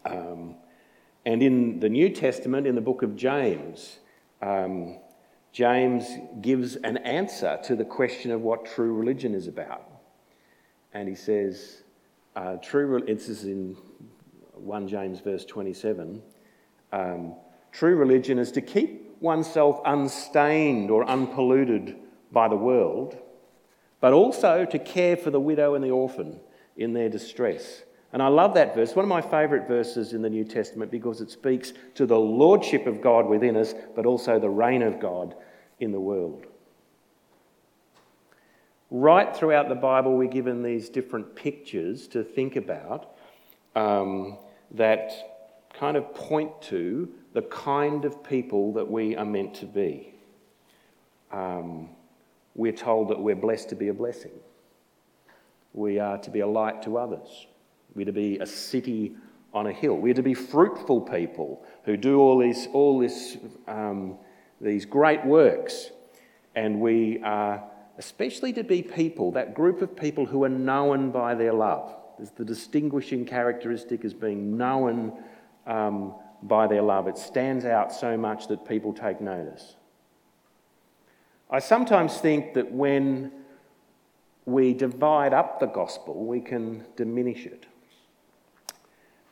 Um, 0.06 0.56
and 1.26 1.42
in 1.42 1.80
the 1.80 1.90
New 1.90 2.10
Testament, 2.10 2.68
in 2.68 2.76
the 2.76 2.82
book 2.82 3.02
of 3.02 3.16
James, 3.16 4.00
um, 4.42 4.98
James 5.52 6.06
gives 6.42 6.76
an 6.76 6.98
answer 6.98 7.60
to 7.64 7.76
the 7.76 7.86
question 7.86 8.32
of 8.32 8.42
what 8.42 8.66
true 8.66 8.94
religion 8.94 9.34
is 9.34 9.48
about. 9.48 9.90
And 10.94 11.08
he 11.08 11.16
says, 11.16 11.84
uh, 12.36 12.58
true, 12.58 13.02
this 13.06 13.30
is 13.30 13.46
in 13.46 13.78
1 14.54 14.88
James 14.88 15.20
verse 15.20 15.46
27, 15.46 16.22
um, 16.92 17.36
true 17.72 17.96
religion 17.96 18.40
is 18.40 18.52
to 18.54 18.62
keep 18.62 19.18
oneself 19.20 19.82
unstained 19.86 20.92
or 20.92 21.08
unpolluted 21.10 21.96
by 22.32 22.48
the 22.48 22.56
world, 22.56 23.18
but 24.02 24.14
also 24.14 24.66
to 24.66 24.80
care 24.80 25.18
for 25.18 25.32
the 25.32 25.40
widow 25.40 25.76
and 25.76 25.84
the 25.84 25.92
orphan 25.92 26.40
in 26.78 26.94
their 26.94 27.10
distress 27.10 27.84
and 28.16 28.24
I 28.24 28.30
love 28.30 28.54
that 28.54 28.74
verse, 28.74 28.96
one 28.96 29.04
of 29.04 29.10
my 29.10 29.20
favourite 29.20 29.68
verses 29.68 30.14
in 30.14 30.22
the 30.22 30.30
New 30.30 30.46
Testament 30.46 30.90
because 30.90 31.20
it 31.20 31.30
speaks 31.30 31.74
to 31.96 32.06
the 32.06 32.18
lordship 32.18 32.88
of 32.88 33.02
God 33.02 33.26
within 33.26 33.58
us, 33.58 33.74
but 33.94 34.06
also 34.06 34.40
the 34.40 34.50
reign 34.50 34.84
of 34.84 35.02
God 35.02 35.36
in 35.82 35.92
the 35.92 36.00
world. 36.00 36.46
Right 38.92 39.36
throughout 39.36 39.68
the 39.68 39.76
Bible, 39.76 40.16
we're 40.16 40.28
given 40.28 40.62
these 40.62 40.90
different 40.90 41.36
pictures 41.36 42.08
to 42.10 42.24
think 42.24 42.56
about 42.56 43.16
um, 43.76 44.38
that 44.72 45.12
kind 45.74 45.98
of 45.98 46.14
point 46.14 46.62
to 46.64 47.10
the 47.34 47.42
kind 47.44 48.06
of 48.06 48.24
people 48.24 48.74
that 48.74 48.90
we 48.90 49.16
are 49.16 49.26
meant 49.26 49.56
to 49.56 49.66
be. 49.66 50.14
Um, 51.32 51.90
we're 52.54 52.72
told 52.72 53.10
that 53.10 53.20
we're 53.20 53.36
blessed 53.36 53.70
to 53.70 53.76
be 53.76 53.88
a 53.88 53.94
blessing, 53.94 54.32
we 55.74 56.00
are 56.00 56.18
to 56.20 56.30
be 56.30 56.40
a 56.40 56.48
light 56.48 56.82
to 56.84 56.98
others. 56.98 57.48
We're 57.96 58.06
to 58.06 58.14
be 58.14 58.38
a 58.40 58.46
city 58.46 59.16
on 59.54 59.68
a 59.68 59.72
hill. 59.72 59.96
We're 59.96 60.14
to 60.14 60.22
be 60.22 60.34
fruitful 60.34 61.02
people 61.02 61.66
who 61.86 61.96
do 61.98 62.20
all 62.20 62.38
these, 62.38 62.68
all 62.74 63.00
this, 63.00 63.38
um, 63.68 64.18
these 64.60 64.86
great 64.86 65.26
works. 65.26 65.92
And 66.56 66.82
we 66.82 67.22
are 67.24 67.64
especially 67.98 68.54
to 68.54 68.64
be 68.64 68.82
people, 68.82 69.32
that 69.32 69.54
group 69.54 69.82
of 69.82 69.96
people 69.96 70.26
who 70.26 70.44
are 70.44 70.50
known 70.50 71.12
by 71.12 71.36
their 71.36 71.54
love. 71.54 71.96
There's 72.18 72.32
the 72.32 72.46
distinguishing 72.46 73.26
characteristic 73.26 74.06
as 74.06 74.14
being 74.14 74.58
known 74.58 75.14
um, 75.66 76.16
by 76.44 76.68
their 76.68 76.82
love. 76.82 77.08
It 77.08 77.18
stands 77.18 77.66
out 77.66 77.94
so 77.94 78.18
much 78.18 78.48
that 78.48 78.68
people 78.68 78.94
take 78.94 79.22
notice. 79.22 79.76
I 81.50 81.60
sometimes 81.60 82.18
think 82.18 82.54
that 82.56 82.72
when 82.72 83.32
we 84.46 84.74
divide 84.74 85.34
up 85.34 85.60
the 85.60 85.68
gospel, 85.68 86.26
we 86.26 86.42
can 86.42 86.86
diminish 86.96 87.46
it 87.46 87.66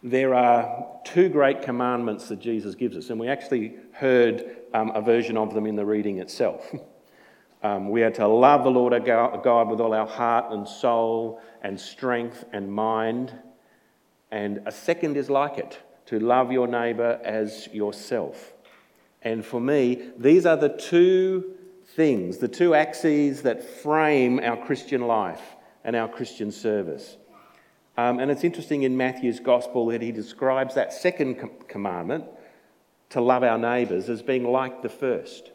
there 0.04 0.34
are 0.34 0.86
two 1.06 1.30
great 1.30 1.62
commandments 1.62 2.28
that 2.28 2.40
Jesus 2.40 2.76
gives 2.76 2.98
us, 2.98 3.10
and 3.10 3.20
we 3.20 3.30
actually 3.30 3.76
heard 3.94 4.58
um, 4.74 4.92
a 4.92 5.02
version 5.02 5.38
of 5.38 5.54
them 5.54 5.66
in 5.66 5.78
the 5.78 5.86
reading 5.86 6.20
itself. 6.20 6.70
Um, 7.64 7.90
we 7.90 8.04
are 8.04 8.12
to 8.12 8.28
love 8.28 8.66
the 8.66 8.70
Lord 8.70 8.94
our 8.94 9.38
God 9.42 9.70
with 9.70 9.80
all 9.80 9.94
our 9.94 10.06
heart 10.06 10.52
and 10.52 10.68
soul 10.68 11.42
and 11.62 11.80
strength 11.80 12.44
and 12.52 12.70
mind. 12.70 13.34
And 14.32 14.62
a 14.66 14.72
second 14.72 15.16
is 15.16 15.30
like 15.30 15.58
it 15.58 15.80
to 16.08 16.20
love 16.20 16.52
your 16.52 16.68
neighbour 16.68 17.22
as 17.24 17.70
yourself. 17.72 18.54
And 19.22 19.46
for 19.46 19.62
me, 19.62 20.10
these 20.18 20.46
are 20.46 20.58
the 20.58 20.68
two 20.68 21.56
things, 21.96 22.40
the 22.40 22.50
two 22.50 22.76
axes 22.76 23.44
that 23.44 23.64
frame 23.64 24.42
our 24.44 24.58
Christian 24.58 25.08
life 25.08 25.56
and 25.86 25.96
our 25.96 26.10
Christian 26.10 26.52
service. 26.52 27.16
Um, 27.96 28.20
and 28.20 28.30
it's 28.30 28.44
interesting 28.44 28.84
in 28.84 28.98
Matthew's 28.98 29.40
gospel 29.40 29.86
that 29.88 30.02
he 30.02 30.12
describes 30.12 30.76
that 30.76 30.92
second 30.92 31.36
com- 31.36 31.52
commandment 31.70 32.26
to 33.12 33.22
love 33.22 33.44
our 33.44 33.58
neighbours 33.58 34.10
as 34.10 34.22
being 34.22 34.44
like 34.44 34.82
the 34.82 34.90
first. 34.90 35.52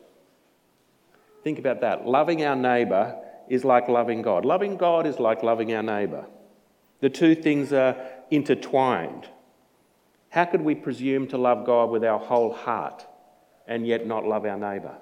Think 1.44 1.58
about 1.58 1.80
that. 1.80 2.06
Loving 2.06 2.44
our 2.44 2.56
neighbour 2.56 3.16
is 3.48 3.64
like 3.64 3.88
loving 3.88 4.22
God. 4.22 4.44
Loving 4.44 4.76
God 4.76 5.06
is 5.06 5.18
like 5.18 5.42
loving 5.42 5.72
our 5.72 5.82
neighbour. 5.82 6.26
The 7.00 7.08
two 7.08 7.34
things 7.34 7.72
are 7.72 7.96
intertwined. 8.30 9.28
How 10.30 10.44
could 10.44 10.60
we 10.60 10.74
presume 10.74 11.26
to 11.28 11.38
love 11.38 11.64
God 11.64 11.90
with 11.90 12.04
our 12.04 12.18
whole 12.18 12.52
heart 12.52 13.06
and 13.66 13.86
yet 13.86 14.06
not 14.06 14.26
love 14.26 14.44
our 14.44 14.58
neighbour? 14.58 14.96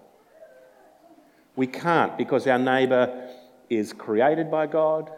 We 1.57 1.67
can't 1.67 2.17
because 2.19 2.47
our 2.47 2.59
neighbour 2.59 3.31
is 3.71 3.93
created 3.93 4.51
by 4.51 4.67
God, 4.67 5.11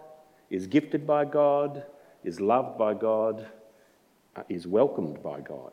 is 0.50 0.66
gifted 0.66 1.06
by 1.06 1.24
God, 1.24 1.84
is 2.24 2.40
loved 2.40 2.78
by 2.78 2.94
God, 2.94 3.46
uh, 4.36 4.42
is 4.48 4.66
welcomed 4.66 5.22
by 5.22 5.40
God. 5.40 5.72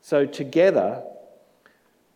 So, 0.00 0.26
together, 0.26 1.02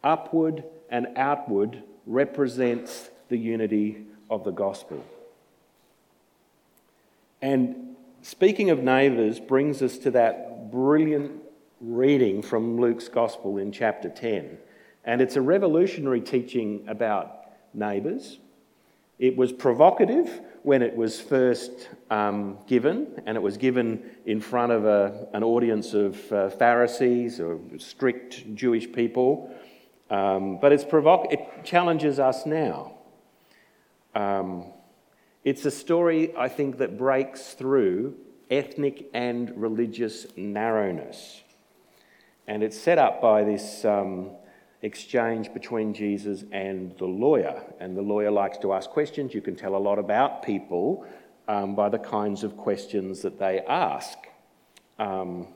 upward 0.03 0.65
and 0.91 1.09
outward 1.17 1.83
represents 2.09 3.11
the 3.29 3.37
unity 3.37 4.07
of 4.31 4.43
the 4.43 4.51
gospel. 4.51 5.05
And 7.41 7.97
speaking 8.23 8.71
of 8.71 8.83
neighbours 8.83 9.39
brings 9.39 9.83
us 9.83 9.99
to 9.99 10.11
that 10.13 10.73
brilliant 10.73 11.43
reading 11.81 12.43
from 12.43 12.81
Luke's 12.81 13.09
gospel 13.09 13.59
in 13.59 13.71
chapter 13.71 14.09
10. 14.09 14.59
And 15.05 15.21
it's 15.21 15.37
a 15.37 15.41
revolutionary 15.41 16.21
teaching 16.21 16.85
about 16.89 17.53
neighbours. 17.73 18.39
It 19.19 19.37
was 19.37 19.53
provocative 19.53 20.41
when 20.63 20.83
it 20.83 20.97
was 20.97 21.21
first 21.21 21.89
um, 22.11 22.59
given, 22.67 23.23
and 23.27 23.37
it 23.37 23.41
was 23.41 23.57
given 23.57 24.03
in 24.27 24.41
front 24.41 24.73
of 24.73 24.85
a, 24.85 25.29
an 25.33 25.43
audience 25.43 25.95
of 25.95 26.33
uh, 26.33 26.51
Pharisees 26.51 27.41
or 27.41 27.59
strict 27.79 28.55
Jewish 28.55 28.91
people. 28.91 29.53
Um, 30.11 30.59
but 30.59 30.73
it's 30.73 30.85
provoc- 30.85 31.33
it 31.33 31.65
challenges 31.65 32.19
us 32.19 32.47
now. 32.47 32.93
Um, 34.15 34.65
it's 35.45 35.65
a 35.65 35.71
story, 35.71 36.35
I 36.37 36.49
think, 36.49 36.79
that 36.79 36.99
breaks 36.99 37.55
through 37.55 38.17
ethnic 38.51 39.09
and 39.13 39.51
religious 39.61 40.27
narrowness. 40.37 41.43
And 42.47 42.63
it's 42.63 42.79
set 42.79 42.99
up 42.99 43.21
by 43.21 43.45
this 43.45 43.85
um, 43.85 44.31
exchange 44.83 45.53
between 45.53 45.93
Jesus 45.93 46.45
and 46.51 46.97
the 46.99 47.05
lawyer. 47.05 47.63
And 47.79 47.97
the 47.97 48.03
lawyer 48.03 48.31
likes 48.31 48.59
to 48.59 48.73
ask 48.73 48.89
questions. 48.89 49.35
You 49.35 49.43
can 49.43 49.55
tell 49.55 49.77
a 49.77 49.79
lot 49.79 49.99
about 49.99 50.43
people 50.43 51.07
um, 51.47 51.75
by 51.75 51.89
the 51.89 51.99
kinds 51.99 52.45
of 52.45 52.57
questions 52.57 53.23
that 53.23 53.39
they 53.39 53.61
ask. 53.61 54.17
Um, 54.99 55.49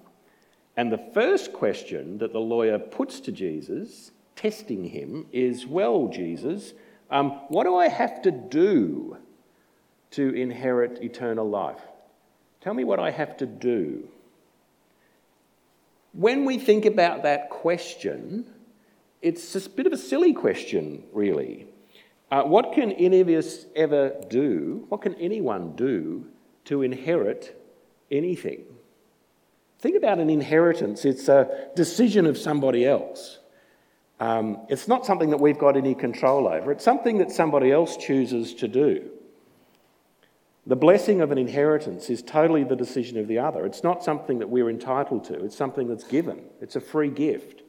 and 0.77 0.93
the 0.93 1.11
first 1.13 1.53
question 1.53 2.19
that 2.19 2.33
the 2.33 2.41
lawyer 2.41 2.79
puts 2.79 3.21
to 3.21 3.33
Jesus 3.33 4.11
testing 4.37 4.85
him 4.85 5.27
is 5.33 5.67
well, 5.67 6.09
Jesus, 6.09 6.73
um, 7.11 7.31
what 7.49 7.65
do 7.65 7.77
I 7.77 7.89
have 7.89 8.23
to 8.23 8.31
do 8.31 9.19
to 10.13 10.35
inherit 10.35 11.03
eternal 11.03 11.49
life? 11.49 11.81
Tell 12.61 12.75
me 12.75 12.85
what 12.85 12.99
I 12.99 13.11
have 13.11 13.37
to 13.39 13.47
do. 13.47 14.09
When 16.13 16.45
we 16.45 16.59
think 16.59 16.85
about 16.85 17.23
that 17.23 17.51
question, 17.51 18.47
it's 19.21 19.55
a 19.55 19.71
bit 19.71 19.87
of 19.87 19.93
a 19.93 19.99
silly 19.99 20.33
question, 20.33 21.05
really. 21.13 21.67
Uh, 22.31 22.45
what 22.45 22.73
can 22.73 22.93
any 22.93 23.21
of 23.21 23.29
us 23.29 23.67
ever 23.77 24.15
do? 24.29 24.87
What 24.89 25.03
can 25.03 25.15
anyone 25.17 25.77
do 25.77 26.27
to 26.65 26.83
inherit 26.83 27.61
anything? 28.11 28.65
Think 29.79 29.97
about 29.97 30.19
an 30.19 30.31
inheritance. 30.31 31.05
It's 31.05 31.29
a 31.29 31.69
decision 31.75 32.25
of 32.27 32.39
somebody 32.39 32.87
else. 32.87 33.39
Um, 34.23 34.59
it's 34.69 34.87
not 34.87 35.05
something 35.05 35.31
that 35.31 35.41
we've 35.41 35.59
got 35.59 35.77
any 35.77 35.97
control 35.97 36.47
over, 36.47 36.71
it's 36.71 36.85
something 36.85 37.19
that 37.19 37.33
somebody 37.33 37.73
else 37.73 37.97
chooses 37.97 38.55
to 38.55 38.69
do. 38.69 39.11
The 40.65 40.77
blessing 40.77 41.21
of 41.21 41.33
an 41.33 41.39
inheritance 41.39 42.09
is 42.09 42.23
totally 42.23 42.63
the 42.63 42.77
decision 42.77 43.19
of 43.19 43.27
the 43.27 43.41
other. 43.41 43.67
It's 43.67 43.83
not 43.83 44.05
something 44.05 44.39
that 44.39 44.49
we're 44.49 44.71
entitled 44.71 45.25
to, 45.25 45.45
it's 45.45 45.57
something 45.57 45.89
that's 45.89 46.05
given, 46.05 46.45
it's 46.61 46.77
a 46.77 46.81
free 46.81 47.11
gift. 47.11 47.63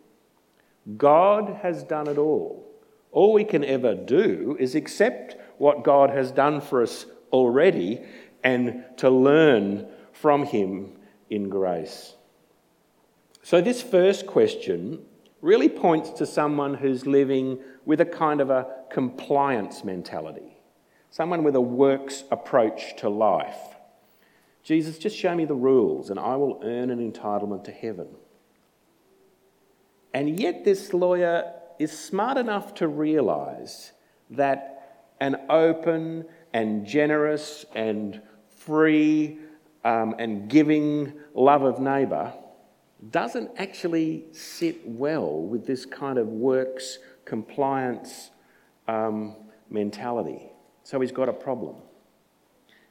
God 0.95 1.57
has 1.63 1.83
done 1.83 2.07
it 2.07 2.19
all. 2.19 2.71
All 3.11 3.33
we 3.33 3.45
can 3.45 3.65
ever 3.65 3.95
do 3.95 4.55
is 4.59 4.75
accept 4.75 5.35
what 5.57 5.83
God 5.83 6.11
has 6.11 6.31
done 6.31 6.61
for 6.61 6.83
us 6.83 7.07
already 7.31 7.99
and 8.43 8.85
to 8.97 9.09
learn 9.09 9.87
from 10.11 10.45
Him 10.45 10.97
in 11.31 11.49
grace. 11.49 12.13
So, 13.41 13.59
this 13.59 13.81
first 13.81 14.27
question 14.27 15.03
really 15.43 15.67
points 15.67 16.09
to 16.09 16.25
someone 16.25 16.73
who's 16.73 17.05
living 17.05 17.59
with 17.85 17.99
a 17.99 18.05
kind 18.05 18.39
of 18.39 18.49
a 18.49 18.65
compliance 18.89 19.83
mentality, 19.83 20.57
someone 21.11 21.43
with 21.43 21.53
a 21.55 21.61
works 21.61 22.23
approach 22.31 22.95
to 22.95 23.09
life. 23.09 23.75
Jesus, 24.63 24.97
just 24.97 25.17
show 25.17 25.35
me 25.35 25.43
the 25.43 25.53
rules 25.53 26.09
and 26.09 26.17
I 26.17 26.37
will 26.37 26.61
earn 26.63 26.89
an 26.89 27.11
entitlement 27.11 27.65
to 27.65 27.71
heaven. 27.71 28.07
And 30.13 30.39
yet, 30.39 30.63
this 30.63 30.93
lawyer 30.93 31.51
is 31.77 31.91
smart 31.91 32.37
enough 32.37 32.73
to 32.75 32.87
realise 32.87 33.91
that 34.29 35.09
an 35.19 35.35
open 35.49 36.23
and 36.53 36.85
generous 36.85 37.65
and 37.75 38.21
free 38.47 39.39
um, 39.83 40.15
and 40.19 40.49
giving 40.49 41.11
love 41.33 41.63
of 41.63 41.79
neighbour 41.81 42.31
doesn't 43.11 43.51
actually 43.57 44.25
sit 44.31 44.87
well 44.87 45.41
with 45.41 45.65
this 45.65 45.85
kind 45.85 46.17
of 46.17 46.27
works 46.27 46.99
compliance 47.25 48.31
um, 48.87 49.35
mentality. 49.69 50.49
So 50.83 50.99
he's 50.99 51.11
got 51.11 51.29
a 51.29 51.33
problem. 51.33 51.75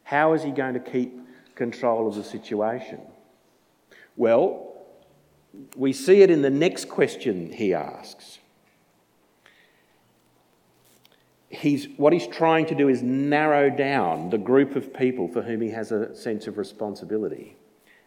How 0.05 0.33
is 0.33 0.43
he 0.43 0.51
going 0.51 0.75
to 0.75 0.81
keep 0.81 1.19
control 1.55 2.09
of 2.09 2.15
the 2.15 2.25
situation? 2.25 3.01
Well, 4.17 4.73
we 5.77 5.93
see 5.93 6.23
it 6.23 6.31
in 6.31 6.43
the 6.43 6.51
next 6.51 6.89
question 6.89 7.53
he 7.53 7.75
asks. 7.75 8.39
He's, 11.49 11.87
what 11.99 12.15
he's 12.15 12.27
trying 12.27 12.67
to 12.67 12.75
do 12.75 12.89
is 12.89 13.03
narrow 13.03 13.69
down 13.69 14.31
the 14.31 14.39
group 14.39 14.75
of 14.75 14.95
people 14.95 15.29
for 15.29 15.43
whom 15.43 15.61
he 15.61 15.71
has 15.71 15.93
a 15.93 16.17
sense 16.17 16.47
of 16.47 16.57
responsibility. 16.57 17.57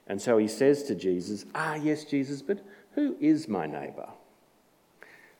And 0.07 0.21
so 0.21 0.37
he 0.37 0.47
says 0.47 0.83
to 0.83 0.95
Jesus, 0.95 1.45
Ah, 1.55 1.75
yes, 1.75 2.03
Jesus, 2.03 2.41
but 2.41 2.59
who 2.93 3.15
is 3.19 3.47
my 3.47 3.65
neighbour? 3.65 4.09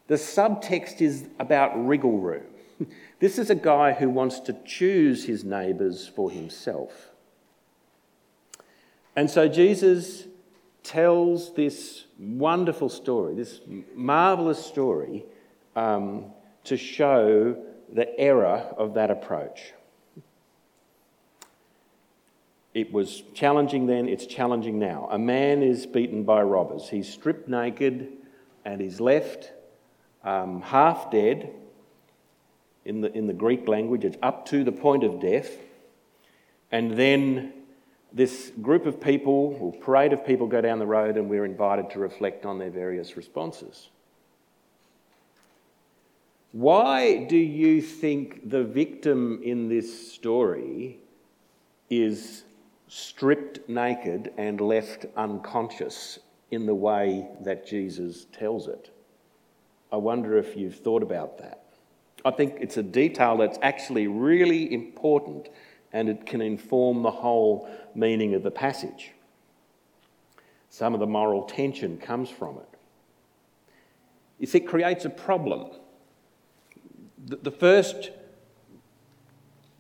The 0.08 0.16
subtext 0.16 1.02
is 1.02 1.28
about 1.40 1.72
wriggle 1.86 2.20
room. 2.20 2.46
This 3.20 3.40
is 3.40 3.50
a 3.50 3.56
guy 3.56 3.94
who 3.94 4.10
wants 4.10 4.42
to 4.42 4.54
choose 4.66 5.24
his 5.24 5.46
neighbours 5.46 6.06
for 6.06 6.30
himself. 6.30 7.12
And 9.16 9.32
so 9.32 9.48
Jesus 9.48 10.26
tells 10.84 11.54
this 11.54 12.06
wonderful 12.20 12.90
story, 12.90 13.36
this 13.36 13.62
marvellous 13.96 14.64
story, 14.64 15.26
um, 15.78 16.26
to 16.66 16.76
show 16.76 17.56
the 17.92 18.20
error 18.20 18.74
of 18.78 18.94
that 18.96 19.10
approach. 19.10 19.74
It 22.76 22.92
was 22.92 23.24
challenging 23.34 23.88
then, 23.88 24.10
it's 24.10 24.26
challenging 24.26 24.78
now. 24.78 25.08
A 25.10 25.18
man 25.18 25.64
is 25.64 25.86
beaten 25.86 26.26
by 26.26 26.42
robbers. 26.42 26.90
He's 26.90 27.12
stripped 27.12 27.48
naked 27.48 28.10
and 28.66 28.82
he's 28.82 29.00
left 29.00 29.54
um, 30.26 30.62
half 30.62 31.10
dead. 31.10 31.52
In 32.84 33.02
the, 33.02 33.12
in 33.18 33.26
the 33.26 33.34
Greek 33.34 33.68
language, 33.68 34.04
it's 34.04 34.18
up 34.22 34.46
to 34.48 34.64
the 34.64 34.74
point 34.74 35.04
of 35.04 35.20
death. 35.22 35.50
And 36.70 36.92
then 36.92 37.54
this 38.12 38.52
group 38.62 38.86
of 38.86 39.02
people, 39.02 39.58
or 39.60 39.72
parade 39.72 40.12
of 40.12 40.26
people, 40.26 40.46
go 40.46 40.62
down 40.62 40.78
the 40.78 40.86
road 40.86 41.16
and 41.16 41.30
we're 41.30 41.46
invited 41.46 41.90
to 41.92 42.00
reflect 42.00 42.46
on 42.46 42.60
their 42.60 42.70
various 42.70 43.16
responses. 43.16 43.90
Why 46.52 47.24
do 47.24 47.38
you 47.38 47.82
think 47.82 48.50
the 48.50 48.64
victim 48.64 49.42
in 49.44 49.70
this 49.70 50.12
story 50.12 51.00
is 51.90 52.45
stripped 52.88 53.68
naked 53.68 54.32
and 54.38 54.62
left 54.62 55.06
unconscious 55.16 56.20
in 56.52 56.66
the 56.66 56.76
way 56.76 57.28
that 57.42 57.66
Jesus 57.66 58.26
tells 58.32 58.68
it. 58.68 58.92
I 59.92 59.98
wonder 59.98 60.38
if 60.38 60.56
you've 60.56 60.76
thought 60.76 61.04
about 61.04 61.38
that. 61.40 61.64
I 62.24 62.32
think 62.32 62.58
it's 62.60 62.78
a 62.78 62.84
detail 62.84 63.38
that's 63.38 63.60
actually 63.62 64.08
really 64.08 64.74
important 64.74 65.50
and 65.94 66.10
it 66.10 66.26
can 66.26 66.42
inform 66.42 67.04
the 67.04 67.12
whole 67.12 67.70
meaning 67.94 68.34
of 68.34 68.44
the 68.44 68.52
passage. 68.52 69.12
Some 70.70 70.94
of 70.94 71.00
the 71.00 71.08
moral 71.08 71.44
tension 71.44 71.98
comes 71.98 72.30
from 72.30 72.58
it. 72.58 72.78
You 74.40 74.48
see, 74.48 74.58
it 74.58 74.68
creates 74.68 75.06
a 75.06 75.10
problem. 75.10 75.72
The 77.18 77.52
first 77.52 78.12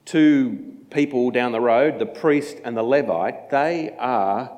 two 0.06 0.75
people 0.89 1.32
down 1.32 1.52
the 1.52 1.62
road, 1.62 2.00
the 2.00 2.06
priest 2.06 2.58
and 2.63 2.76
the 2.76 2.84
Levite, 2.84 3.50
they 3.50 3.95
are 3.98 4.52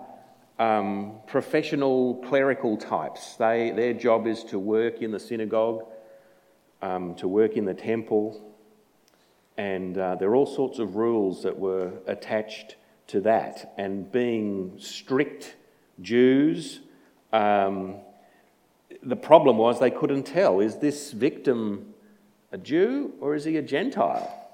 um, 0.60 1.20
professional 1.28 2.16
clerical 2.28 2.78
types. 2.78 3.36
They, 3.36 3.72
their 3.72 3.94
job 3.94 4.28
is 4.28 4.44
to 4.46 4.60
work 4.60 5.02
in 5.02 5.12
the 5.12 5.20
synagogue, 5.20 5.86
um, 6.82 7.16
to 7.16 7.28
work 7.28 7.54
in 7.54 7.66
the 7.66 7.74
temple, 7.74 8.44
and 9.58 9.98
uh, 9.98 10.16
there 10.16 10.30
are 10.30 10.36
all 10.36 10.46
sorts 10.46 10.80
of 10.80 10.96
rules 10.96 11.44
that 11.44 11.58
were 11.58 11.94
attached 12.06 12.76
to 13.08 13.22
that. 13.22 13.74
And 13.78 14.12
being 14.12 14.76
strict 14.78 15.56
Jews, 16.02 16.82
um, 17.34 17.96
the 19.02 19.16
problem 19.16 19.58
was 19.58 19.80
they 19.80 19.92
couldn't 19.92 20.24
tell 20.24 20.60
is 20.60 20.78
this 20.78 21.12
victim 21.12 21.94
a 22.52 22.58
Jew 22.58 23.14
or 23.20 23.36
is 23.36 23.46
he 23.46 23.58
a 23.58 23.62
Gentile? 23.62 24.47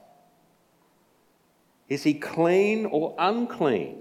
Is 1.93 2.01
he 2.01 2.15
clean 2.15 2.87
or 2.87 3.13
unclean? 3.19 3.99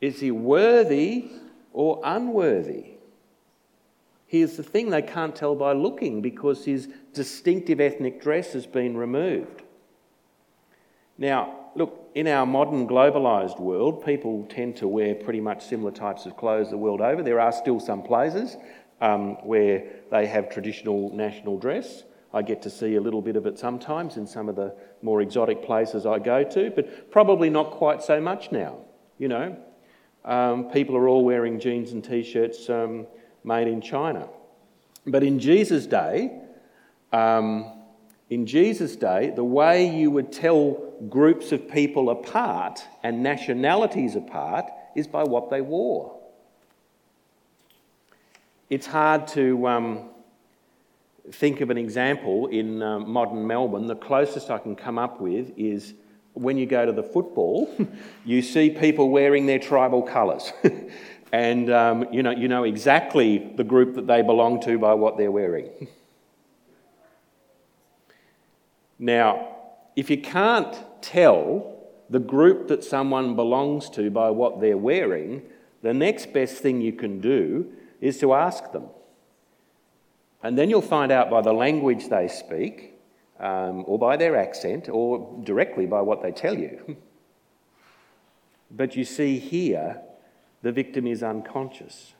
Is 0.00 0.20
he 0.20 0.30
worthy 0.30 1.26
or 1.74 2.00
unworthy? 2.02 2.94
Here's 4.26 4.56
the 4.56 4.62
thing 4.62 4.88
they 4.88 5.02
can't 5.02 5.36
tell 5.36 5.54
by 5.54 5.74
looking 5.74 6.22
because 6.22 6.64
his 6.64 6.88
distinctive 7.12 7.78
ethnic 7.78 8.22
dress 8.22 8.54
has 8.54 8.64
been 8.64 8.96
removed. 8.96 9.64
Now, 11.18 11.72
look, 11.74 12.08
in 12.14 12.26
our 12.26 12.46
modern 12.46 12.88
globalised 12.88 13.60
world, 13.60 14.02
people 14.02 14.46
tend 14.48 14.76
to 14.76 14.88
wear 14.88 15.14
pretty 15.14 15.42
much 15.42 15.62
similar 15.62 15.90
types 15.90 16.24
of 16.24 16.38
clothes 16.38 16.70
the 16.70 16.78
world 16.78 17.02
over. 17.02 17.22
There 17.22 17.38
are 17.38 17.52
still 17.52 17.80
some 17.80 18.02
places 18.02 18.56
um, 19.02 19.34
where 19.46 19.84
they 20.10 20.24
have 20.24 20.48
traditional 20.48 21.14
national 21.14 21.58
dress. 21.58 22.04
I 22.36 22.42
get 22.42 22.60
to 22.62 22.70
see 22.70 22.96
a 22.96 23.00
little 23.00 23.22
bit 23.22 23.36
of 23.36 23.46
it 23.46 23.58
sometimes 23.58 24.18
in 24.18 24.26
some 24.26 24.50
of 24.50 24.56
the 24.56 24.74
more 25.00 25.22
exotic 25.22 25.62
places 25.62 26.04
I 26.04 26.18
go 26.18 26.44
to, 26.44 26.70
but 26.70 27.10
probably 27.10 27.48
not 27.48 27.70
quite 27.70 28.02
so 28.02 28.20
much 28.20 28.52
now. 28.52 28.76
You 29.18 29.28
know, 29.28 29.56
um, 30.22 30.70
people 30.70 30.96
are 30.96 31.08
all 31.08 31.24
wearing 31.24 31.58
jeans 31.58 31.92
and 31.92 32.04
t 32.04 32.22
shirts 32.22 32.68
um, 32.68 33.06
made 33.42 33.68
in 33.68 33.80
China. 33.80 34.28
But 35.06 35.22
in 35.22 35.38
Jesus' 35.38 35.86
day, 35.86 36.38
um, 37.10 37.72
in 38.28 38.44
Jesus' 38.44 38.96
day, 38.96 39.32
the 39.34 39.44
way 39.44 39.88
you 39.88 40.10
would 40.10 40.30
tell 40.30 40.92
groups 41.08 41.52
of 41.52 41.70
people 41.70 42.10
apart 42.10 42.84
and 43.02 43.22
nationalities 43.22 44.14
apart 44.14 44.66
is 44.94 45.06
by 45.06 45.22
what 45.22 45.48
they 45.48 45.62
wore. 45.62 46.18
It's 48.68 48.86
hard 48.86 49.26
to 49.28 49.66
um, 49.68 50.10
think 51.32 51.60
of 51.60 51.70
an 51.70 51.78
example 51.78 52.46
in 52.46 52.82
uh, 52.82 52.98
modern 53.00 53.46
Melbourne, 53.46 53.86
the 53.86 53.96
closest 53.96 54.50
I 54.50 54.58
can 54.58 54.76
come 54.76 54.98
up 54.98 55.20
with 55.20 55.52
is 55.56 55.94
when 56.34 56.58
you 56.58 56.66
go 56.66 56.84
to 56.84 56.92
the 56.92 57.02
football, 57.02 57.74
you 58.24 58.42
see 58.42 58.70
people 58.70 59.10
wearing 59.10 59.46
their 59.46 59.58
tribal 59.58 60.02
colours. 60.02 60.52
And 61.32 61.70
um, 61.70 62.06
you, 62.12 62.22
know, 62.22 62.30
you 62.30 62.48
know 62.48 62.64
exactly 62.64 63.38
the 63.56 63.64
group 63.64 63.94
that 63.96 64.06
they 64.06 64.22
belong 64.22 64.60
to 64.62 64.78
by 64.78 64.94
what 64.94 65.16
they're 65.16 65.30
wearing. 65.30 65.88
now, 68.98 69.56
if 69.96 70.08
you 70.08 70.18
can't 70.18 70.74
tell 71.02 71.74
the 72.08 72.20
group 72.20 72.68
that 72.68 72.84
someone 72.84 73.34
belongs 73.34 73.90
to 73.90 74.10
by 74.10 74.30
what 74.30 74.60
they're 74.60 74.78
wearing, 74.78 75.42
the 75.82 75.92
next 75.92 76.32
best 76.32 76.58
thing 76.62 76.80
you 76.80 76.92
can 76.92 77.20
do 77.20 77.72
is 78.00 78.18
to 78.20 78.32
ask 78.32 78.72
them. 78.72 78.84
And 80.46 80.56
then 80.56 80.70
you'll 80.70 80.80
find 80.80 81.10
out 81.10 81.28
by 81.28 81.40
the 81.40 81.52
language 81.52 82.08
they 82.08 82.28
speak, 82.28 82.94
um, 83.40 83.82
or 83.88 83.98
by 83.98 84.16
their 84.16 84.36
accent, 84.36 84.88
or 84.88 85.40
directly 85.42 85.86
by 85.86 86.00
what 86.02 86.22
they 86.22 86.30
tell 86.30 86.56
you. 86.56 86.96
but 88.70 88.94
you 88.94 89.04
see 89.04 89.40
here, 89.40 90.00
the 90.62 90.70
victim 90.70 91.08
is 91.08 91.24
unconscious. 91.24 92.14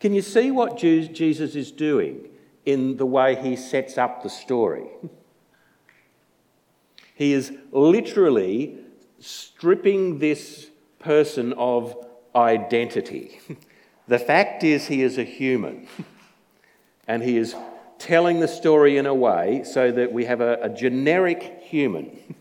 Can 0.00 0.12
you 0.12 0.22
see 0.22 0.50
what 0.50 0.76
Jesus 0.76 1.54
is 1.54 1.70
doing 1.70 2.28
in 2.66 2.96
the 2.96 3.06
way 3.06 3.40
he 3.40 3.54
sets 3.54 3.96
up 3.96 4.22
the 4.22 4.30
story? 4.30 4.86
He 7.14 7.34
is 7.34 7.52
literally 7.70 8.78
stripping 9.18 10.20
this 10.20 10.70
person 10.98 11.52
of 11.52 11.94
identity. 12.34 13.40
The 14.08 14.18
fact 14.18 14.64
is, 14.64 14.88
he 14.88 15.02
is 15.02 15.18
a 15.18 15.22
human. 15.22 15.86
And 17.10 17.24
he 17.24 17.38
is 17.38 17.56
telling 17.98 18.38
the 18.38 18.46
story 18.46 18.96
in 18.96 19.04
a 19.04 19.12
way 19.12 19.64
so 19.64 19.90
that 19.90 20.12
we 20.12 20.26
have 20.26 20.40
a, 20.40 20.60
a 20.62 20.68
generic 20.68 21.58
human. 21.60 22.36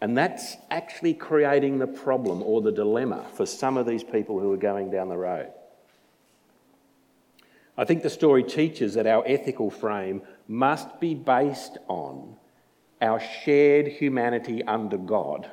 And 0.00 0.18
that's 0.18 0.56
actually 0.72 1.14
creating 1.14 1.78
the 1.78 1.86
problem 1.86 2.42
or 2.42 2.62
the 2.62 2.72
dilemma 2.72 3.26
for 3.34 3.46
some 3.46 3.76
of 3.76 3.86
these 3.86 4.02
people 4.02 4.40
who 4.40 4.52
are 4.52 4.56
going 4.56 4.90
down 4.90 5.08
the 5.08 5.16
road. 5.16 5.52
I 7.78 7.84
think 7.84 8.02
the 8.02 8.10
story 8.10 8.42
teaches 8.42 8.94
that 8.94 9.06
our 9.06 9.22
ethical 9.24 9.70
frame 9.70 10.22
must 10.48 10.98
be 10.98 11.14
based 11.14 11.78
on 11.86 12.34
our 13.00 13.20
shared 13.20 13.86
humanity 13.86 14.64
under 14.64 14.98
God 14.98 15.48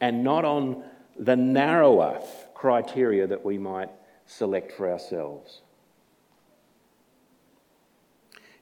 and 0.00 0.22
not 0.22 0.44
on 0.44 0.84
the 1.18 1.34
narrower 1.34 2.22
criteria 2.54 3.26
that 3.26 3.44
we 3.44 3.58
might 3.58 3.90
select 4.26 4.70
for 4.70 4.88
ourselves. 4.88 5.62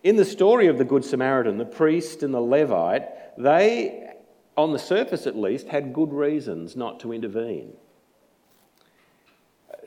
In 0.05 0.17
the 0.17 0.25
story 0.27 0.67
of 0.67 0.77
the 0.77 0.85
Good 0.85 1.03
Samaritan, 1.03 1.57
the 1.57 1.65
priest 1.65 2.23
and 2.23 2.35
the 2.35 2.41
Levite, 2.41 3.09
they, 3.39 4.11
on 4.55 4.73
the 4.73 4.79
surface 4.79 5.27
at 5.27 5.35
least, 5.35 5.69
had 5.69 5.95
good 5.95 6.13
reasons 6.13 6.77
not 6.77 7.01
to 7.01 7.13
intervene. 7.15 7.73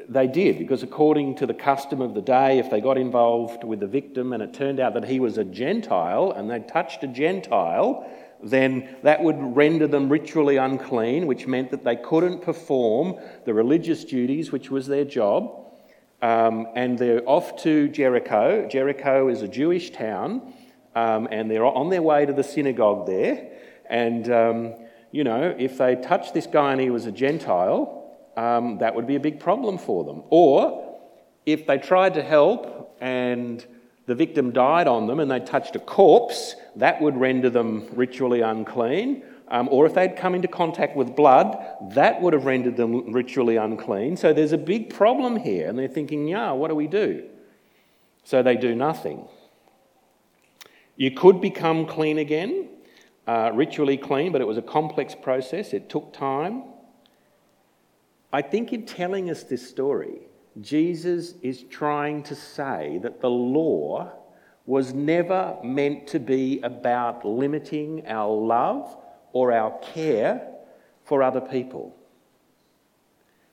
They 0.09 0.25
did, 0.25 0.57
because 0.57 0.81
according 0.81 1.35
to 1.35 1.45
the 1.45 1.53
custom 1.53 2.01
of 2.01 2.15
the 2.15 2.21
day, 2.21 2.57
if 2.57 2.71
they 2.71 2.81
got 2.81 2.97
involved 2.97 3.63
with 3.63 3.79
the 3.79 3.87
victim 3.87 4.33
and 4.33 4.41
it 4.41 4.55
turned 4.55 4.79
out 4.79 4.95
that 4.95 5.05
he 5.05 5.19
was 5.19 5.37
a 5.37 5.43
Gentile 5.43 6.31
and 6.31 6.49
they 6.49 6.61
touched 6.61 7.03
a 7.03 7.07
Gentile, 7.07 8.09
then 8.41 8.95
that 9.03 9.21
would 9.21 9.37
render 9.37 9.85
them 9.85 10.09
ritually 10.09 10.57
unclean, 10.57 11.27
which 11.27 11.45
meant 11.45 11.69
that 11.69 11.83
they 11.83 11.95
couldn't 11.95 12.41
perform 12.41 13.19
the 13.45 13.53
religious 13.53 14.03
duties, 14.03 14.51
which 14.51 14.71
was 14.71 14.87
their 14.87 15.05
job. 15.05 15.66
Um, 16.21 16.67
and 16.75 16.97
they're 16.97 17.27
off 17.27 17.61
to 17.63 17.89
Jericho. 17.89 18.67
Jericho 18.67 19.27
is 19.27 19.43
a 19.43 19.47
Jewish 19.47 19.91
town, 19.91 20.53
um, 20.95 21.27
and 21.31 21.49
they're 21.49 21.65
on 21.65 21.89
their 21.89 22.01
way 22.01 22.25
to 22.25 22.33
the 22.33 22.43
synagogue 22.43 23.05
there. 23.05 23.51
And, 23.89 24.31
um, 24.31 24.73
you 25.11 25.23
know, 25.23 25.55
if 25.57 25.77
they 25.77 25.95
touched 25.95 26.33
this 26.33 26.47
guy 26.47 26.71
and 26.71 26.81
he 26.81 26.89
was 26.89 27.05
a 27.05 27.11
Gentile, 27.11 28.17
um, 28.35 28.79
that 28.79 28.95
would 28.95 29.07
be 29.07 29.15
a 29.15 29.19
big 29.19 29.39
problem 29.39 29.77
for 29.77 30.03
them. 30.03 30.23
Or 30.29 30.99
if 31.45 31.65
they 31.67 31.77
tried 31.77 32.15
to 32.15 32.23
help 32.23 32.97
and 32.99 33.63
the 34.07 34.15
victim 34.15 34.51
died 34.51 34.87
on 34.87 35.05
them 35.07 35.19
and 35.19 35.29
they 35.29 35.39
touched 35.39 35.75
a 35.75 35.79
corpse, 35.79 36.55
that 36.77 37.01
would 37.01 37.17
render 37.17 37.49
them 37.49 37.87
ritually 37.93 38.41
unclean. 38.41 39.23
Um, 39.49 39.69
or 39.71 39.85
if 39.85 39.93
they'd 39.93 40.15
come 40.15 40.35
into 40.35 40.47
contact 40.47 40.95
with 40.97 41.15
blood, 41.15 41.57
that 41.93 42.21
would 42.21 42.33
have 42.33 42.45
rendered 42.45 42.75
them 42.75 43.13
ritually 43.13 43.55
unclean. 43.55 44.17
So 44.17 44.33
there's 44.33 44.51
a 44.51 44.57
big 44.57 44.93
problem 44.93 45.37
here, 45.37 45.69
and 45.69 45.79
they're 45.79 45.87
thinking, 45.87 46.27
yeah, 46.27 46.51
what 46.51 46.67
do 46.67 46.75
we 46.75 46.87
do? 46.87 47.23
So 48.25 48.43
they 48.43 48.57
do 48.57 48.75
nothing. 48.75 49.27
You 50.97 51.11
could 51.11 51.39
become 51.39 51.85
clean 51.85 52.17
again, 52.17 52.69
uh, 53.25 53.51
ritually 53.53 53.97
clean, 53.97 54.31
but 54.31 54.41
it 54.41 54.47
was 54.47 54.57
a 54.57 54.61
complex 54.61 55.15
process, 55.15 55.73
it 55.73 55.89
took 55.89 56.11
time. 56.11 56.63
I 58.33 58.41
think 58.41 58.73
in 58.73 58.85
telling 58.85 59.29
us 59.29 59.43
this 59.43 59.67
story, 59.67 60.27
Jesus 60.59 61.35
is 61.41 61.63
trying 61.63 62.23
to 62.23 62.35
say 62.35 62.99
that 63.03 63.21
the 63.21 63.29
law 63.29 64.11
was 64.65 64.93
never 64.93 65.55
meant 65.63 66.07
to 66.07 66.19
be 66.19 66.59
about 66.61 67.23
limiting 67.23 68.05
our 68.07 68.33
love 68.33 68.97
or 69.33 69.51
our 69.51 69.77
care 69.79 70.47
for 71.03 71.23
other 71.23 71.41
people. 71.41 71.95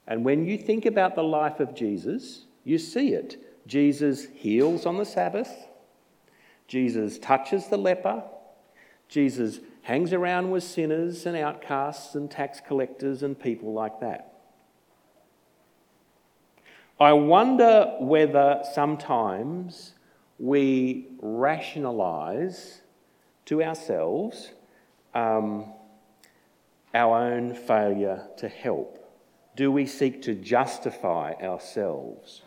And 0.06 0.24
when 0.24 0.44
you 0.44 0.58
think 0.58 0.86
about 0.86 1.14
the 1.14 1.22
life 1.22 1.60
of 1.60 1.74
Jesus, 1.74 2.44
you 2.64 2.78
see 2.78 3.14
it. 3.14 3.38
Jesus 3.66 4.26
heals 4.34 4.84
on 4.84 4.98
the 4.98 5.06
Sabbath, 5.06 5.68
Jesus 6.68 7.18
touches 7.18 7.68
the 7.68 7.78
leper, 7.78 8.22
Jesus 9.08 9.60
hangs 9.82 10.12
around 10.12 10.50
with 10.50 10.64
sinners 10.64 11.26
and 11.26 11.36
outcasts 11.36 12.14
and 12.14 12.30
tax 12.30 12.60
collectors 12.60 13.22
and 13.22 13.38
people 13.38 13.72
like 13.72 14.00
that. 14.00 14.34
I 16.98 17.12
wonder 17.12 17.96
whether 18.00 18.62
sometimes 18.72 19.94
we 20.38 21.08
rationalise 21.20 22.82
to 23.46 23.62
ourselves 23.62 24.52
um, 25.14 25.72
our 26.92 27.32
own 27.32 27.54
failure 27.54 28.26
to 28.38 28.48
help? 28.48 29.00
Do 29.56 29.70
we 29.70 29.86
seek 29.86 30.22
to 30.22 30.34
justify 30.34 31.32
ourselves? 31.34 32.42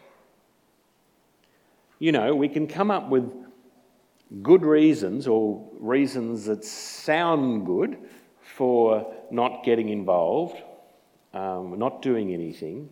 You 1.99 2.12
know, 2.12 2.36
we 2.36 2.49
can 2.49 2.67
come 2.67 2.91
up 2.91 3.10
with 3.10 3.32
good 4.43 4.63
reasons 4.63 5.27
or 5.27 5.67
reasons 5.80 6.45
that 6.45 6.63
sound 6.63 7.65
good 7.65 7.97
for 8.41 9.13
not 9.32 9.63
getting 9.63 9.89
involved, 9.89 10.58
um, 11.34 11.80
not 11.80 12.01
doing 12.01 12.34
anything, 12.34 12.89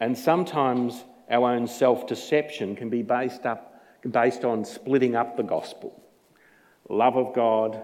and 0.00 0.16
sometimes 0.16 1.04
our 1.30 1.50
own 1.50 1.66
self 1.66 2.06
deception 2.06 2.76
can 2.76 2.90
be 2.90 3.02
based, 3.02 3.46
up, 3.46 3.82
based 4.08 4.44
on 4.44 4.64
splitting 4.64 5.16
up 5.16 5.36
the 5.36 5.42
gospel 5.42 6.00
love 6.88 7.16
of 7.16 7.34
God 7.34 7.82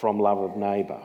from 0.00 0.18
love 0.18 0.38
of 0.38 0.56
neighbour. 0.56 1.00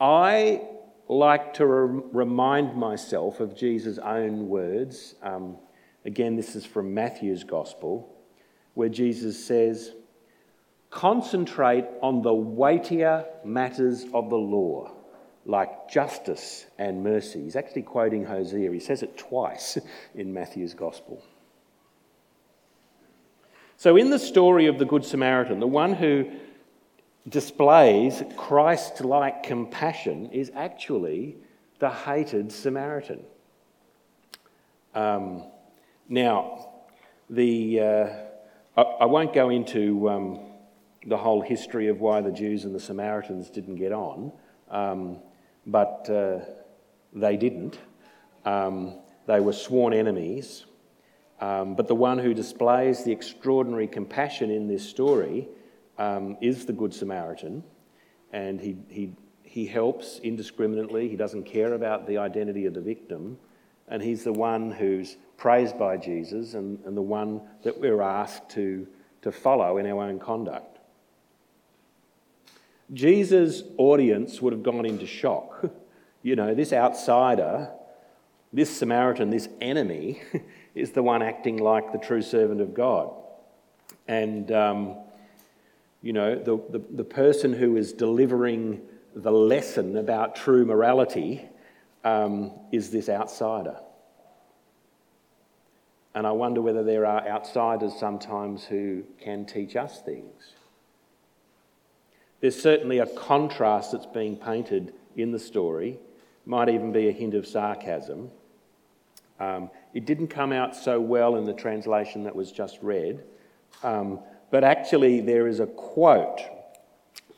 I 0.00 0.62
like 1.08 1.54
to 1.54 1.66
re- 1.66 2.02
remind 2.12 2.76
myself 2.76 3.40
of 3.40 3.56
Jesus' 3.56 3.98
own 3.98 4.48
words. 4.48 5.14
Um, 5.22 5.56
again, 6.04 6.36
this 6.36 6.56
is 6.56 6.64
from 6.64 6.94
Matthew's 6.94 7.44
Gospel, 7.44 8.14
where 8.74 8.88
Jesus 8.88 9.44
says, 9.44 9.92
Concentrate 10.90 11.84
on 12.02 12.22
the 12.22 12.34
weightier 12.34 13.24
matters 13.44 14.04
of 14.12 14.30
the 14.30 14.36
law, 14.36 14.92
like 15.44 15.88
justice 15.88 16.66
and 16.78 17.04
mercy. 17.04 17.42
He's 17.42 17.56
actually 17.56 17.82
quoting 17.82 18.24
Hosea. 18.24 18.72
He 18.72 18.80
says 18.80 19.02
it 19.02 19.16
twice 19.16 19.78
in 20.14 20.32
Matthew's 20.32 20.74
Gospel. 20.74 21.22
So, 23.80 23.96
in 23.96 24.10
the 24.10 24.18
story 24.18 24.66
of 24.66 24.78
the 24.78 24.84
Good 24.84 25.06
Samaritan, 25.06 25.58
the 25.58 25.66
one 25.66 25.94
who 25.94 26.30
displays 27.26 28.22
Christ 28.36 29.00
like 29.00 29.42
compassion 29.42 30.26
is 30.32 30.52
actually 30.54 31.38
the 31.78 31.88
hated 31.88 32.52
Samaritan. 32.52 33.24
Um, 34.94 35.44
now, 36.10 36.72
the, 37.30 37.80
uh, 37.80 38.08
I, 38.76 38.82
I, 38.82 39.04
won't 39.06 39.32
go 39.32 39.48
into 39.48 40.10
um, 40.10 40.40
the 41.06 41.16
whole 41.16 41.40
history 41.40 41.88
of 41.88 42.00
why 42.00 42.20
the 42.20 42.32
Jews 42.32 42.66
and 42.66 42.74
the 42.74 42.80
Samaritans 42.80 43.48
didn't 43.48 43.76
get 43.76 43.92
on, 43.92 44.30
um, 44.70 45.20
but 45.66 46.06
uh, 46.10 46.40
they 47.14 47.38
didn't. 47.38 47.78
Um, 48.44 48.98
they 49.26 49.40
were 49.40 49.54
sworn 49.54 49.94
enemies. 49.94 50.66
Um, 51.40 51.74
but 51.74 51.88
the 51.88 51.94
one 51.94 52.18
who 52.18 52.34
displays 52.34 53.02
the 53.04 53.12
extraordinary 53.12 53.86
compassion 53.86 54.50
in 54.50 54.68
this 54.68 54.86
story 54.88 55.48
um, 55.98 56.36
is 56.40 56.66
the 56.66 56.72
Good 56.72 56.92
Samaritan, 56.92 57.64
and 58.32 58.60
he, 58.60 58.76
he, 58.88 59.12
he 59.42 59.66
helps 59.66 60.18
indiscriminately. 60.22 61.08
He 61.08 61.16
doesn't 61.16 61.44
care 61.44 61.74
about 61.74 62.06
the 62.06 62.18
identity 62.18 62.66
of 62.66 62.74
the 62.74 62.80
victim, 62.80 63.38
and 63.88 64.02
he's 64.02 64.24
the 64.24 64.32
one 64.32 64.70
who's 64.70 65.16
praised 65.36 65.78
by 65.78 65.96
Jesus 65.96 66.54
and, 66.54 66.78
and 66.84 66.96
the 66.96 67.02
one 67.02 67.40
that 67.62 67.80
we're 67.80 68.02
asked 68.02 68.50
to, 68.50 68.86
to 69.22 69.32
follow 69.32 69.78
in 69.78 69.86
our 69.86 70.02
own 70.04 70.18
conduct. 70.18 70.78
Jesus' 72.92 73.62
audience 73.78 74.42
would 74.42 74.52
have 74.52 74.62
gone 74.62 74.84
into 74.84 75.06
shock 75.06 75.64
You 76.22 76.36
know, 76.36 76.54
this 76.54 76.72
outsider, 76.72 77.70
this 78.52 78.76
Samaritan, 78.76 79.30
this 79.30 79.48
enemy, 79.60 80.22
is 80.74 80.92
the 80.92 81.02
one 81.02 81.22
acting 81.22 81.56
like 81.56 81.92
the 81.92 81.98
true 81.98 82.22
servant 82.22 82.60
of 82.60 82.74
God. 82.74 83.12
And, 84.08 84.50
um, 84.52 84.96
you 86.02 86.12
know, 86.12 86.36
the, 86.36 86.56
the, 86.70 86.82
the, 86.90 87.04
person 87.04 87.52
who 87.52 87.76
is 87.76 87.92
delivering 87.92 88.80
the 89.14 89.30
lesson 89.30 89.96
about 89.96 90.36
true 90.36 90.64
morality 90.64 91.48
um, 92.04 92.52
is 92.72 92.90
this 92.90 93.08
outsider. 93.08 93.76
And 96.14 96.26
I 96.26 96.32
wonder 96.32 96.60
whether 96.60 96.82
there 96.82 97.06
are 97.06 97.26
outsiders 97.26 97.94
sometimes 97.98 98.64
who 98.64 99.04
can 99.20 99.44
teach 99.44 99.76
us 99.76 100.00
things. 100.00 100.54
There's 102.40 102.60
certainly 102.60 102.98
a 102.98 103.06
contrast 103.06 103.92
that's 103.92 104.06
being 104.06 104.36
painted 104.36 104.94
in 105.16 105.30
the 105.30 105.38
story, 105.38 105.98
might 106.46 106.68
even 106.68 106.90
be 106.90 107.08
a 107.08 107.12
hint 107.12 107.34
of 107.34 107.46
sarcasm. 107.46 108.30
Um, 109.38 109.70
it 109.94 110.06
didn't 110.06 110.28
come 110.28 110.52
out 110.52 110.76
so 110.76 111.00
well 111.00 111.36
in 111.36 111.44
the 111.44 111.52
translation 111.52 112.24
that 112.24 112.34
was 112.34 112.52
just 112.52 112.78
read, 112.82 113.22
um, 113.82 114.20
but 114.50 114.64
actually, 114.64 115.20
there 115.20 115.46
is 115.46 115.60
a 115.60 115.66
quote 115.66 116.40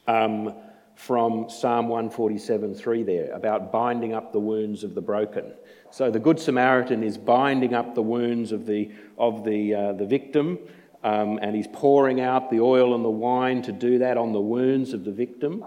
um, 0.06 0.54
from 0.94 1.50
Psalm 1.50 1.88
147:3 1.88 3.04
there 3.04 3.32
about 3.32 3.70
binding 3.70 4.14
up 4.14 4.32
the 4.32 4.40
wounds 4.40 4.82
of 4.82 4.94
the 4.94 5.00
broken. 5.00 5.52
So 5.90 6.10
the 6.10 6.18
Good 6.18 6.40
Samaritan 6.40 7.02
is 7.02 7.18
binding 7.18 7.74
up 7.74 7.94
the 7.94 8.02
wounds 8.02 8.50
of 8.50 8.64
the, 8.64 8.90
of 9.18 9.44
the, 9.44 9.74
uh, 9.74 9.92
the 9.92 10.06
victim, 10.06 10.58
um, 11.04 11.38
and 11.42 11.54
he's 11.54 11.66
pouring 11.70 12.20
out 12.20 12.50
the 12.50 12.60
oil 12.60 12.94
and 12.94 13.04
the 13.04 13.10
wine 13.10 13.60
to 13.62 13.72
do 13.72 13.98
that 13.98 14.16
on 14.16 14.32
the 14.32 14.40
wounds 14.40 14.94
of 14.94 15.04
the 15.04 15.12
victim. 15.12 15.64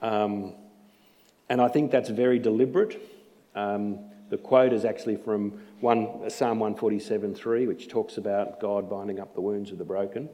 Um, 0.00 0.54
and 1.50 1.60
I 1.60 1.68
think 1.68 1.90
that's 1.90 2.08
very 2.08 2.38
deliberate. 2.38 3.02
Um, 3.54 3.98
the 4.30 4.38
quote 4.38 4.72
is 4.72 4.84
actually 4.84 5.16
from 5.16 5.60
one, 5.80 6.28
Psalm 6.28 6.58
147:3, 6.58 7.66
which 7.66 7.88
talks 7.88 8.18
about 8.18 8.60
God 8.60 8.88
binding 8.90 9.20
up 9.20 9.34
the 9.34 9.40
wounds 9.40 9.70
of 9.70 9.78
the 9.78 9.84
broken. 9.84 10.28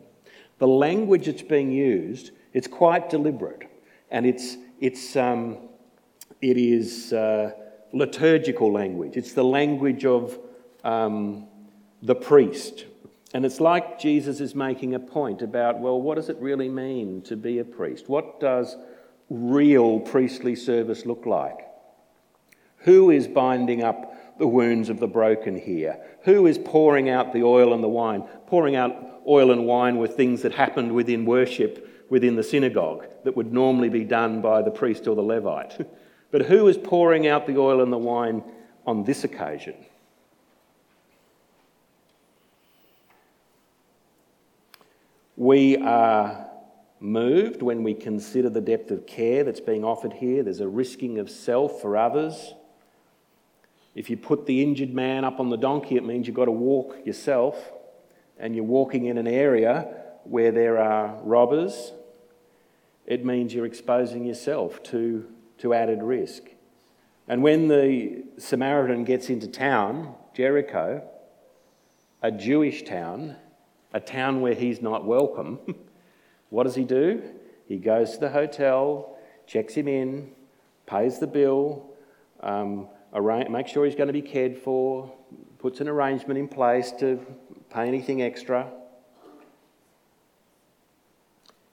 The 0.58 0.68
language 0.68 1.26
that's 1.26 1.42
being 1.42 1.70
used, 1.70 2.30
it's 2.52 2.68
quite 2.68 3.10
deliberate, 3.10 3.68
and 4.10 4.24
it's, 4.26 4.56
it's, 4.80 5.16
um, 5.16 5.58
it 6.40 6.56
is 6.56 7.12
uh, 7.12 7.52
liturgical 7.92 8.72
language. 8.72 9.16
It's 9.16 9.32
the 9.32 9.44
language 9.44 10.04
of 10.04 10.38
um, 10.84 11.46
the 12.02 12.14
priest. 12.14 12.84
And 13.32 13.44
it's 13.44 13.60
like 13.60 13.98
Jesus 13.98 14.40
is 14.40 14.54
making 14.54 14.94
a 14.94 15.00
point 15.00 15.42
about, 15.42 15.80
well, 15.80 16.00
what 16.00 16.14
does 16.14 16.28
it 16.28 16.36
really 16.38 16.68
mean 16.68 17.22
to 17.22 17.36
be 17.36 17.58
a 17.58 17.64
priest? 17.64 18.08
What 18.08 18.38
does 18.38 18.76
real 19.28 19.98
priestly 19.98 20.54
service 20.54 21.04
look 21.04 21.26
like? 21.26 21.66
Who 22.84 23.10
is 23.10 23.28
binding 23.28 23.82
up 23.82 24.38
the 24.38 24.46
wounds 24.46 24.88
of 24.88 25.00
the 25.00 25.06
broken 25.06 25.56
here? 25.58 26.00
Who 26.22 26.46
is 26.46 26.58
pouring 26.58 27.08
out 27.08 27.32
the 27.32 27.42
oil 27.42 27.74
and 27.74 27.82
the 27.82 27.88
wine? 27.88 28.22
Pouring 28.46 28.76
out 28.76 29.22
oil 29.26 29.50
and 29.50 29.66
wine 29.66 29.96
were 29.96 30.08
things 30.08 30.42
that 30.42 30.52
happened 30.52 30.92
within 30.92 31.24
worship 31.24 31.90
within 32.10 32.36
the 32.36 32.42
synagogue 32.42 33.06
that 33.24 33.36
would 33.36 33.52
normally 33.52 33.88
be 33.88 34.04
done 34.04 34.40
by 34.40 34.62
the 34.62 34.70
priest 34.70 35.06
or 35.08 35.16
the 35.16 35.22
Levite. 35.22 35.86
But 36.30 36.46
who 36.46 36.66
is 36.66 36.76
pouring 36.76 37.28
out 37.28 37.46
the 37.46 37.58
oil 37.58 37.80
and 37.80 37.92
the 37.92 37.96
wine 37.96 38.42
on 38.84 39.04
this 39.04 39.22
occasion? 39.22 39.76
We 45.36 45.76
are 45.76 46.50
moved 46.98 47.62
when 47.62 47.84
we 47.84 47.94
consider 47.94 48.50
the 48.50 48.60
depth 48.60 48.90
of 48.90 49.06
care 49.06 49.44
that's 49.44 49.60
being 49.60 49.84
offered 49.84 50.14
here. 50.14 50.42
There's 50.42 50.58
a 50.58 50.66
risking 50.66 51.20
of 51.20 51.30
self 51.30 51.80
for 51.80 51.96
others. 51.96 52.54
If 53.94 54.10
you 54.10 54.16
put 54.16 54.46
the 54.46 54.62
injured 54.62 54.92
man 54.92 55.24
up 55.24 55.40
on 55.40 55.50
the 55.50 55.56
donkey, 55.56 55.96
it 55.96 56.04
means 56.04 56.26
you've 56.26 56.36
got 56.36 56.46
to 56.46 56.50
walk 56.50 56.96
yourself, 57.04 57.56
and 58.38 58.54
you're 58.54 58.64
walking 58.64 59.06
in 59.06 59.18
an 59.18 59.28
area 59.28 59.86
where 60.24 60.50
there 60.50 60.78
are 60.78 61.16
robbers. 61.22 61.92
It 63.06 63.24
means 63.24 63.54
you're 63.54 63.66
exposing 63.66 64.24
yourself 64.24 64.82
to 64.84 65.26
to 65.58 65.74
added 65.74 66.02
risk. 66.02 66.42
And 67.28 67.42
when 67.42 67.68
the 67.68 68.24
Samaritan 68.38 69.04
gets 69.04 69.30
into 69.30 69.48
town, 69.48 70.14
Jericho, 70.34 71.02
a 72.22 72.30
Jewish 72.30 72.82
town, 72.82 73.36
a 73.92 74.00
town 74.00 74.40
where 74.40 74.54
he's 74.54 74.82
not 74.82 75.04
welcome, 75.04 75.60
what 76.50 76.64
does 76.64 76.74
he 76.74 76.84
do? 76.84 77.22
He 77.66 77.78
goes 77.78 78.12
to 78.12 78.20
the 78.20 78.28
hotel, 78.30 79.16
checks 79.46 79.74
him 79.74 79.88
in, 79.88 80.32
pays 80.86 81.18
the 81.18 81.26
bill, 81.26 81.90
um, 82.40 82.88
arra- 83.14 83.48
makes 83.48 83.70
sure 83.70 83.84
he's 83.84 83.94
going 83.94 84.08
to 84.08 84.12
be 84.12 84.22
cared 84.22 84.58
for, 84.58 85.12
puts 85.58 85.80
an 85.80 85.88
arrangement 85.88 86.38
in 86.38 86.48
place 86.48 86.92
to 86.92 87.24
pay 87.70 87.86
anything 87.86 88.22
extra. 88.22 88.70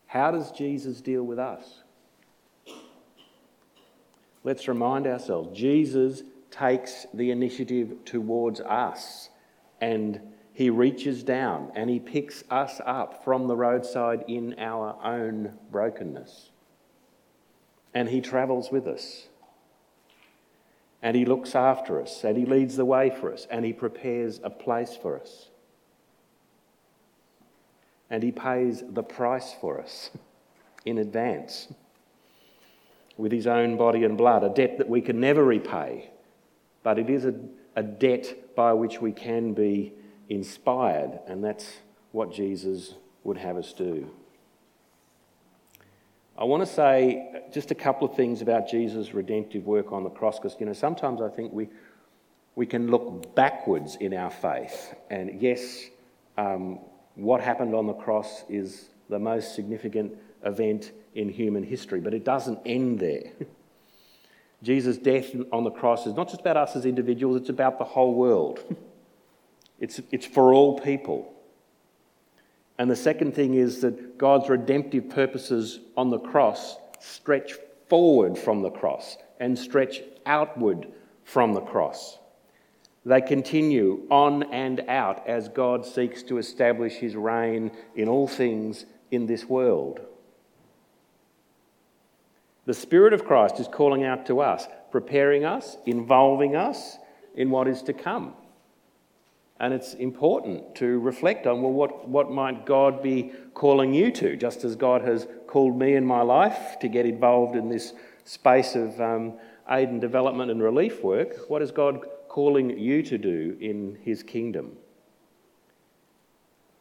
How 0.07 0.31
does 0.31 0.51
Jesus 0.51 1.01
deal 1.01 1.23
with 1.23 1.39
us? 1.39 1.81
let's 4.43 4.67
remind 4.67 5.07
ourselves 5.07 5.57
Jesus 5.57 6.23
takes 6.49 7.05
the 7.13 7.31
initiative 7.31 7.93
towards 8.05 8.59
us 8.61 9.29
and 9.79 10.19
he 10.53 10.69
reaches 10.69 11.23
down 11.23 11.71
and 11.75 11.89
he 11.89 11.99
picks 11.99 12.43
us 12.49 12.81
up 12.85 13.23
from 13.23 13.47
the 13.47 13.55
roadside 13.55 14.25
in 14.27 14.55
our 14.59 14.97
own 15.03 15.57
brokenness. 15.71 16.51
And 17.93 18.09
he 18.09 18.21
travels 18.21 18.71
with 18.71 18.87
us. 18.87 19.27
And 21.01 21.15
he 21.15 21.25
looks 21.25 21.55
after 21.55 22.01
us 22.01 22.23
and 22.23 22.37
he 22.37 22.45
leads 22.45 22.75
the 22.75 22.85
way 22.85 23.09
for 23.09 23.33
us 23.33 23.47
and 23.49 23.65
he 23.65 23.73
prepares 23.73 24.39
a 24.43 24.49
place 24.49 24.95
for 24.95 25.19
us. 25.19 25.49
And 28.09 28.21
he 28.21 28.31
pays 28.31 28.83
the 28.87 29.03
price 29.03 29.55
for 29.59 29.81
us 29.81 30.11
in 30.85 30.97
advance 30.97 31.67
with 33.17 33.31
his 33.31 33.47
own 33.47 33.77
body 33.77 34.03
and 34.03 34.17
blood, 34.17 34.43
a 34.43 34.49
debt 34.49 34.77
that 34.77 34.89
we 34.89 35.01
can 35.01 35.19
never 35.19 35.43
repay, 35.43 36.09
but 36.83 36.97
it 36.97 37.09
is 37.09 37.25
a, 37.25 37.35
a 37.75 37.83
debt 37.83 38.55
by 38.55 38.73
which 38.73 38.99
we 38.99 39.11
can 39.11 39.53
be 39.53 39.93
inspired, 40.29 41.19
and 41.27 41.43
that's 41.43 41.77
what 42.11 42.33
Jesus 42.33 42.95
would 43.23 43.37
have 43.37 43.57
us 43.57 43.73
do. 43.73 44.09
I 46.41 46.43
want 46.43 46.65
to 46.65 46.73
say 46.73 47.43
just 47.53 47.69
a 47.69 47.75
couple 47.75 48.09
of 48.09 48.15
things 48.15 48.41
about 48.41 48.67
Jesus' 48.67 49.13
redemptive 49.13 49.67
work 49.67 49.91
on 49.91 50.03
the 50.03 50.09
cross, 50.09 50.39
because 50.39 50.59
you 50.59 50.65
know 50.65 50.73
sometimes 50.73 51.21
I 51.21 51.29
think 51.29 51.53
we 51.53 51.69
we 52.55 52.65
can 52.65 52.89
look 52.89 53.35
backwards 53.35 53.95
in 53.97 54.11
our 54.15 54.31
faith, 54.31 54.95
and 55.11 55.39
yes, 55.39 55.85
um, 56.39 56.79
what 57.13 57.41
happened 57.41 57.75
on 57.75 57.85
the 57.85 57.93
cross 57.93 58.43
is 58.49 58.89
the 59.07 59.19
most 59.19 59.53
significant 59.53 60.17
event 60.43 60.93
in 61.13 61.29
human 61.29 61.61
history, 61.61 61.99
but 61.99 62.11
it 62.11 62.25
doesn't 62.25 62.57
end 62.65 62.99
there. 62.99 63.33
Jesus' 64.63 64.97
death 64.97 65.35
on 65.51 65.63
the 65.63 65.69
cross 65.69 66.07
is 66.07 66.15
not 66.15 66.27
just 66.27 66.41
about 66.41 66.57
us 66.57 66.75
as 66.75 66.87
individuals, 66.87 67.39
it's 67.39 67.49
about 67.49 67.77
the 67.77 67.85
whole 67.85 68.15
world. 68.15 68.63
It's, 69.79 69.99
it's 70.11 70.27
for 70.27 70.53
all 70.53 70.79
people. 70.79 71.33
And 72.81 72.89
the 72.89 72.95
second 72.95 73.35
thing 73.35 73.53
is 73.53 73.81
that 73.81 74.17
God's 74.17 74.49
redemptive 74.49 75.07
purposes 75.07 75.81
on 75.95 76.09
the 76.09 76.17
cross 76.17 76.77
stretch 76.99 77.53
forward 77.87 78.39
from 78.39 78.63
the 78.63 78.71
cross 78.71 79.17
and 79.39 79.55
stretch 79.55 80.01
outward 80.25 80.87
from 81.23 81.53
the 81.53 81.61
cross. 81.61 82.17
They 83.05 83.21
continue 83.21 84.07
on 84.09 84.51
and 84.51 84.79
out 84.87 85.27
as 85.27 85.47
God 85.47 85.85
seeks 85.85 86.23
to 86.23 86.39
establish 86.39 86.93
his 86.93 87.15
reign 87.15 87.69
in 87.95 88.09
all 88.09 88.27
things 88.27 88.87
in 89.11 89.27
this 89.27 89.45
world. 89.45 89.99
The 92.65 92.73
Spirit 92.73 93.13
of 93.13 93.25
Christ 93.25 93.59
is 93.59 93.67
calling 93.67 94.05
out 94.05 94.25
to 94.25 94.39
us, 94.39 94.65
preparing 94.89 95.45
us, 95.45 95.77
involving 95.85 96.55
us 96.55 96.97
in 97.35 97.51
what 97.51 97.67
is 97.67 97.83
to 97.83 97.93
come. 97.93 98.33
And 99.61 99.75
it's 99.75 99.93
important 99.93 100.73
to 100.77 100.97
reflect 100.99 101.45
on 101.45 101.61
well, 101.61 101.71
what, 101.71 102.09
what 102.09 102.31
might 102.31 102.65
God 102.65 103.03
be 103.03 103.31
calling 103.53 103.93
you 103.93 104.11
to, 104.13 104.35
just 104.35 104.63
as 104.63 104.75
God 104.75 105.03
has 105.03 105.27
called 105.45 105.77
me 105.77 105.93
in 105.93 106.03
my 106.03 106.23
life 106.23 106.79
to 106.79 106.87
get 106.87 107.05
involved 107.05 107.55
in 107.55 107.69
this 107.69 107.93
space 108.25 108.73
of 108.73 108.99
um, 108.99 109.33
aid 109.69 109.89
and 109.89 110.01
development 110.01 110.49
and 110.49 110.63
relief 110.63 111.03
work? 111.03 111.47
What 111.47 111.61
is 111.61 111.69
God 111.69 112.03
calling 112.27 112.71
you 112.79 113.03
to 113.03 113.19
do 113.19 113.55
in 113.61 113.99
His 114.01 114.23
kingdom? 114.23 114.77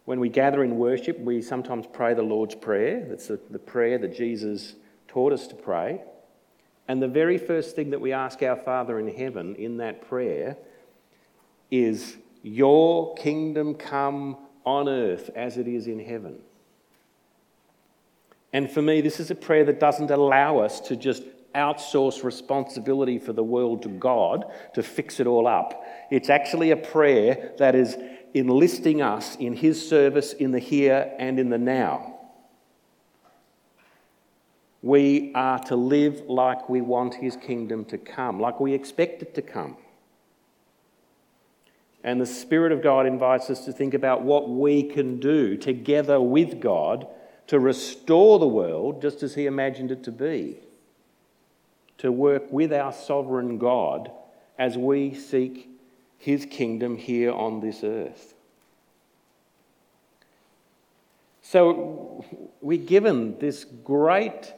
When 0.07 0.19
we 0.19 0.31
gather 0.31 0.65
in 0.65 0.79
worship, 0.79 1.21
we 1.21 1.43
sometimes 1.43 1.87
pray 1.87 2.15
the 2.15 2.23
Lord's 2.23 2.55
Prayer. 2.55 3.05
That's 3.07 3.27
the, 3.27 3.39
the 3.51 3.59
prayer 3.59 3.99
that 3.99 4.17
Jesus 4.17 4.77
taught 5.07 5.35
us 5.35 5.47
to 5.49 5.55
pray. 5.55 6.01
And 6.89 7.03
the 7.03 7.09
very 7.09 7.37
first 7.37 7.77
thing 7.77 7.91
that 7.91 8.01
we 8.01 8.15
ask 8.15 8.43
our 8.43 8.57
Father 8.57 8.99
in 8.99 9.15
heaven 9.15 9.55
in 9.57 9.77
that 9.77 10.09
prayer 10.09 10.57
is, 11.71 12.17
Your 12.43 13.15
kingdom 13.17 13.75
come 13.75 14.37
on 14.65 14.89
earth 14.89 15.31
as 15.35 15.57
it 15.57 15.69
is 15.69 15.87
in 15.87 15.99
heaven. 15.99 16.39
And 18.53 18.71
for 18.71 18.83
me, 18.83 19.01
this 19.01 19.21
is 19.21 19.31
a 19.31 19.35
prayer 19.35 19.65
that 19.65 19.79
doesn't 19.79 20.11
allow 20.11 20.59
us 20.59 20.81
to 20.81 20.97
just 20.97 21.23
outsource 21.55 22.23
responsibility 22.23 23.19
for 23.19 23.33
the 23.33 23.43
world 23.43 23.83
to 23.83 23.89
God 23.89 24.45
to 24.75 24.83
fix 24.83 25.21
it 25.21 25.27
all 25.27 25.47
up. 25.47 25.85
It's 26.11 26.31
actually 26.31 26.71
a 26.71 26.77
prayer 26.77 27.53
that 27.59 27.75
is 27.75 27.97
enlisting 28.35 29.03
us 29.03 29.37
in 29.37 29.55
His 29.55 29.87
service 29.89 30.33
in 30.33 30.53
the 30.53 30.59
here 30.59 31.13
and 31.19 31.39
in 31.39 31.51
the 31.51 31.59
now. 31.59 32.19
We 34.83 35.33
are 35.35 35.59
to 35.65 35.77
live 35.77 36.23
like 36.27 36.69
we 36.69 36.81
want 36.81 37.15
His 37.15 37.37
kingdom 37.37 37.85
to 37.87 37.99
come, 37.99 38.41
like 38.41 38.61
we 38.61 38.73
expect 38.73 39.23
it 39.23 39.35
to 39.35 39.43
come. 39.43 39.77
And 42.03 42.21
the 42.21 42.27
Spirit 42.27 42.73
of 42.73 42.83
God 42.83 43.07
invites 43.07 43.51
us 43.51 43.65
to 43.67 43.73
think 43.73 43.93
about 43.95 44.23
what 44.23 44.49
we 44.49 44.83
can 44.83 45.21
do 45.21 45.57
together 45.57 46.21
with 46.21 46.61
God 46.61 47.07
to 47.49 47.59
restore 47.59 48.39
the 48.39 48.47
world 48.47 49.03
just 49.03 49.23
as 49.23 49.35
He 49.35 49.47
imagined 49.47 49.91
it 49.91 50.05
to 50.05 50.13
be. 50.13 50.57
To 51.99 52.11
work 52.11 52.51
with 52.51 52.73
our 52.73 52.93
sovereign 52.93 53.59
God 53.59 54.11
as 54.59 54.79
we 54.79 55.15
seek 55.15 55.69
His 56.17 56.47
kingdom 56.47 56.97
here 56.97 57.33
on 57.33 57.61
this 57.61 57.85
earth. 57.85 58.35
So 61.43 62.25
we're 62.61 62.79
given 62.79 63.39
this 63.41 63.65
great, 63.65 64.55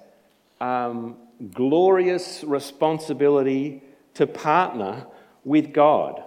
um, 0.61 1.16
glorious 1.55 2.44
responsibility 2.44 3.83
to 4.14 4.26
partner 4.26 5.07
with 5.44 5.72
God. 5.72 6.22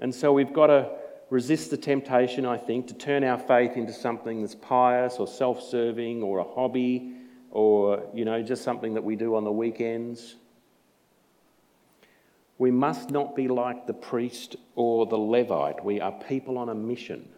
And 0.00 0.14
so 0.14 0.32
we've 0.32 0.52
got 0.52 0.68
to 0.68 0.90
resist 1.28 1.70
the 1.70 1.76
temptation, 1.76 2.46
I 2.46 2.56
think, 2.56 2.88
to 2.88 2.94
turn 2.94 3.22
our 3.22 3.38
faith 3.38 3.76
into 3.76 3.92
something 3.92 4.40
that's 4.40 4.54
pious 4.54 5.16
or 5.18 5.26
self 5.26 5.62
serving 5.62 6.22
or 6.22 6.38
a 6.38 6.44
hobby 6.44 7.14
or, 7.50 8.08
you 8.14 8.24
know, 8.24 8.42
just 8.42 8.64
something 8.64 8.94
that 8.94 9.04
we 9.04 9.14
do 9.14 9.36
on 9.36 9.44
the 9.44 9.52
weekends. 9.52 10.36
We 12.58 12.70
must 12.70 13.10
not 13.10 13.36
be 13.36 13.48
like 13.48 13.86
the 13.86 13.94
priest 13.94 14.56
or 14.74 15.06
the 15.06 15.16
Levite. 15.16 15.84
We 15.84 16.00
are 16.00 16.12
people 16.12 16.58
on 16.58 16.68
a 16.68 16.74
mission. 16.74 17.28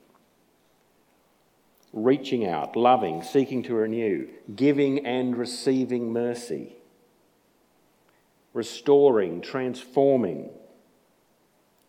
Reaching 1.92 2.46
out, 2.46 2.74
loving, 2.74 3.22
seeking 3.22 3.62
to 3.64 3.74
renew, 3.74 4.28
giving 4.56 5.04
and 5.04 5.36
receiving 5.36 6.12
mercy, 6.12 6.76
restoring, 8.54 9.42
transforming 9.42 10.50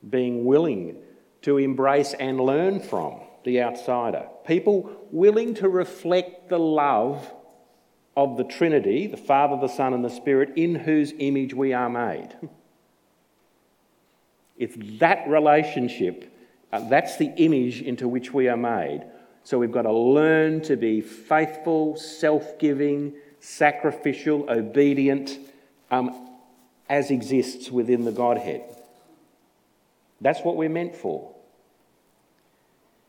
being 0.10 0.46
willing 0.46 0.98
to 1.44 1.58
embrace 1.58 2.14
and 2.14 2.40
learn 2.40 2.80
from 2.80 3.20
the 3.44 3.62
outsider. 3.62 4.28
People 4.46 4.90
willing 5.12 5.54
to 5.56 5.70
reflect 5.70 6.50
the 6.50 6.60
love 6.60 7.32
of 8.16 8.38
the 8.38 8.44
Trinity, 8.44 9.08
the 9.08 9.18
Father, 9.18 9.58
the 9.60 9.68
Son, 9.74 9.94
and 9.94 10.04
the 10.04 10.10
Spirit, 10.10 10.54
in 10.56 10.76
whose 10.76 11.14
image 11.18 11.54
we 11.54 11.74
are 11.74 11.90
made. 11.90 12.30
It's 14.58 14.76
that 15.00 15.28
relationship, 15.28 16.32
uh, 16.72 16.88
that's 16.88 17.18
the 17.18 17.34
image 17.38 17.82
into 17.82 18.08
which 18.08 18.34
we 18.34 18.48
are 18.48 18.58
made. 18.58 19.04
So 19.44 19.60
we've 19.60 19.72
got 19.72 19.82
to 19.82 19.92
learn 19.92 20.62
to 20.62 20.78
be 20.78 21.02
faithful, 21.02 21.98
self 21.98 22.60
giving, 22.60 23.16
sacrificial, 23.40 24.50
obedient, 24.50 25.38
um, 25.92 26.30
as 26.88 27.12
exists 27.12 27.72
within 27.72 28.06
the 28.06 28.12
Godhead. 28.12 28.64
That's 30.24 30.42
what 30.42 30.56
we're 30.56 30.70
meant 30.70 30.96
for. 30.96 31.36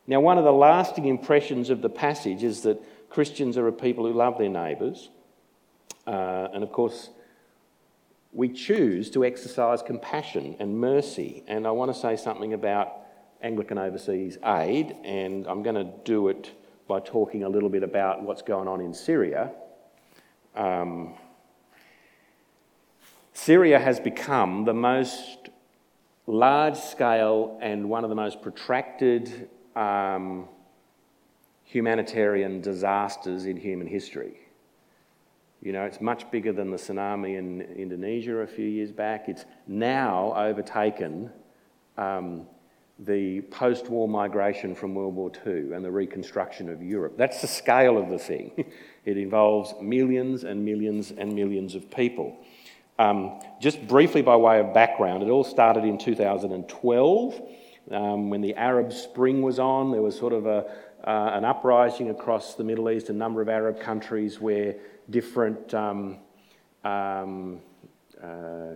Now, 0.06 0.20
one 0.20 0.36
of 0.36 0.44
the 0.44 0.52
lasting 0.52 1.06
impressions 1.06 1.70
of 1.70 1.80
the 1.80 1.88
passage 1.88 2.42
is 2.42 2.62
that 2.62 2.82
Christians 3.08 3.56
are 3.56 3.68
a 3.68 3.72
people 3.72 4.04
who 4.04 4.12
love 4.12 4.36
their 4.36 4.48
neighbours. 4.48 5.08
Uh, 6.06 6.48
and 6.52 6.62
of 6.62 6.72
course, 6.72 7.10
we 8.32 8.48
choose 8.48 9.10
to 9.12 9.24
exercise 9.24 9.80
compassion 9.80 10.56
and 10.58 10.78
mercy. 10.78 11.44
And 11.46 11.66
I 11.66 11.70
want 11.70 11.94
to 11.94 11.98
say 11.98 12.16
something 12.16 12.52
about 12.52 12.92
Anglican 13.40 13.78
Overseas 13.78 14.36
Aid, 14.44 14.96
and 15.04 15.46
I'm 15.46 15.62
going 15.62 15.76
to 15.76 15.90
do 16.04 16.28
it 16.28 16.50
by 16.88 16.98
talking 16.98 17.44
a 17.44 17.48
little 17.48 17.68
bit 17.68 17.84
about 17.84 18.22
what's 18.22 18.42
going 18.42 18.66
on 18.66 18.80
in 18.80 18.92
Syria. 18.92 19.52
Um, 20.56 21.14
Syria 23.32 23.78
has 23.78 24.00
become 24.00 24.64
the 24.64 24.74
most 24.74 25.48
large 26.26 26.76
scale 26.76 27.58
and 27.60 27.88
one 27.88 28.04
of 28.04 28.10
the 28.10 28.16
most 28.16 28.40
protracted 28.42 29.48
um, 29.76 30.48
humanitarian 31.64 32.60
disasters 32.60 33.46
in 33.46 33.56
human 33.56 33.86
history. 33.86 34.38
You 35.60 35.72
know, 35.72 35.84
it's 35.84 36.00
much 36.00 36.30
bigger 36.30 36.52
than 36.52 36.70
the 36.70 36.76
tsunami 36.76 37.38
in 37.38 37.62
Indonesia 37.62 38.36
a 38.38 38.46
few 38.46 38.66
years 38.66 38.92
back. 38.92 39.28
It's 39.28 39.46
now 39.66 40.34
overtaken 40.36 41.30
um, 41.96 42.46
the 42.98 43.40
post 43.42 43.88
war 43.88 44.06
migration 44.06 44.74
from 44.74 44.94
World 44.94 45.14
War 45.14 45.32
II 45.46 45.72
and 45.72 45.84
the 45.84 45.90
reconstruction 45.90 46.68
of 46.68 46.82
Europe. 46.82 47.14
That's 47.16 47.40
the 47.40 47.46
scale 47.46 47.98
of 47.98 48.10
the 48.10 48.18
thing. 48.18 48.52
it 49.04 49.16
involves 49.16 49.74
millions 49.80 50.44
and 50.44 50.64
millions 50.64 51.10
and 51.10 51.32
millions 51.34 51.74
of 51.74 51.90
people. 51.90 52.36
Um, 52.98 53.40
just 53.60 53.86
briefly, 53.86 54.22
by 54.22 54.36
way 54.36 54.60
of 54.60 54.72
background, 54.72 55.22
it 55.22 55.28
all 55.28 55.44
started 55.44 55.84
in 55.84 55.98
2012 55.98 57.42
um, 57.90 58.30
when 58.30 58.40
the 58.40 58.54
Arab 58.54 58.92
Spring 58.92 59.42
was 59.42 59.58
on. 59.58 59.90
There 59.90 60.02
was 60.02 60.16
sort 60.16 60.32
of 60.32 60.46
a, 60.46 60.64
uh, 61.04 61.30
an 61.34 61.44
uprising 61.44 62.10
across 62.10 62.54
the 62.54 62.64
Middle 62.64 62.90
East, 62.90 63.08
a 63.08 63.12
number 63.12 63.42
of 63.42 63.48
Arab 63.48 63.80
countries 63.80 64.40
where 64.40 64.76
different 65.10 65.74
um, 65.74 66.18
um 66.84 67.60
uh, 68.22 68.74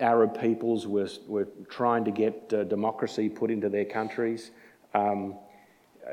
Arab 0.00 0.40
peoples 0.40 0.86
were, 0.86 1.08
were 1.26 1.48
trying 1.68 2.04
to 2.04 2.10
get 2.10 2.52
uh, 2.52 2.64
democracy 2.64 3.28
put 3.28 3.50
into 3.50 3.68
their 3.68 3.84
countries. 3.84 4.50
Um, 4.94 5.34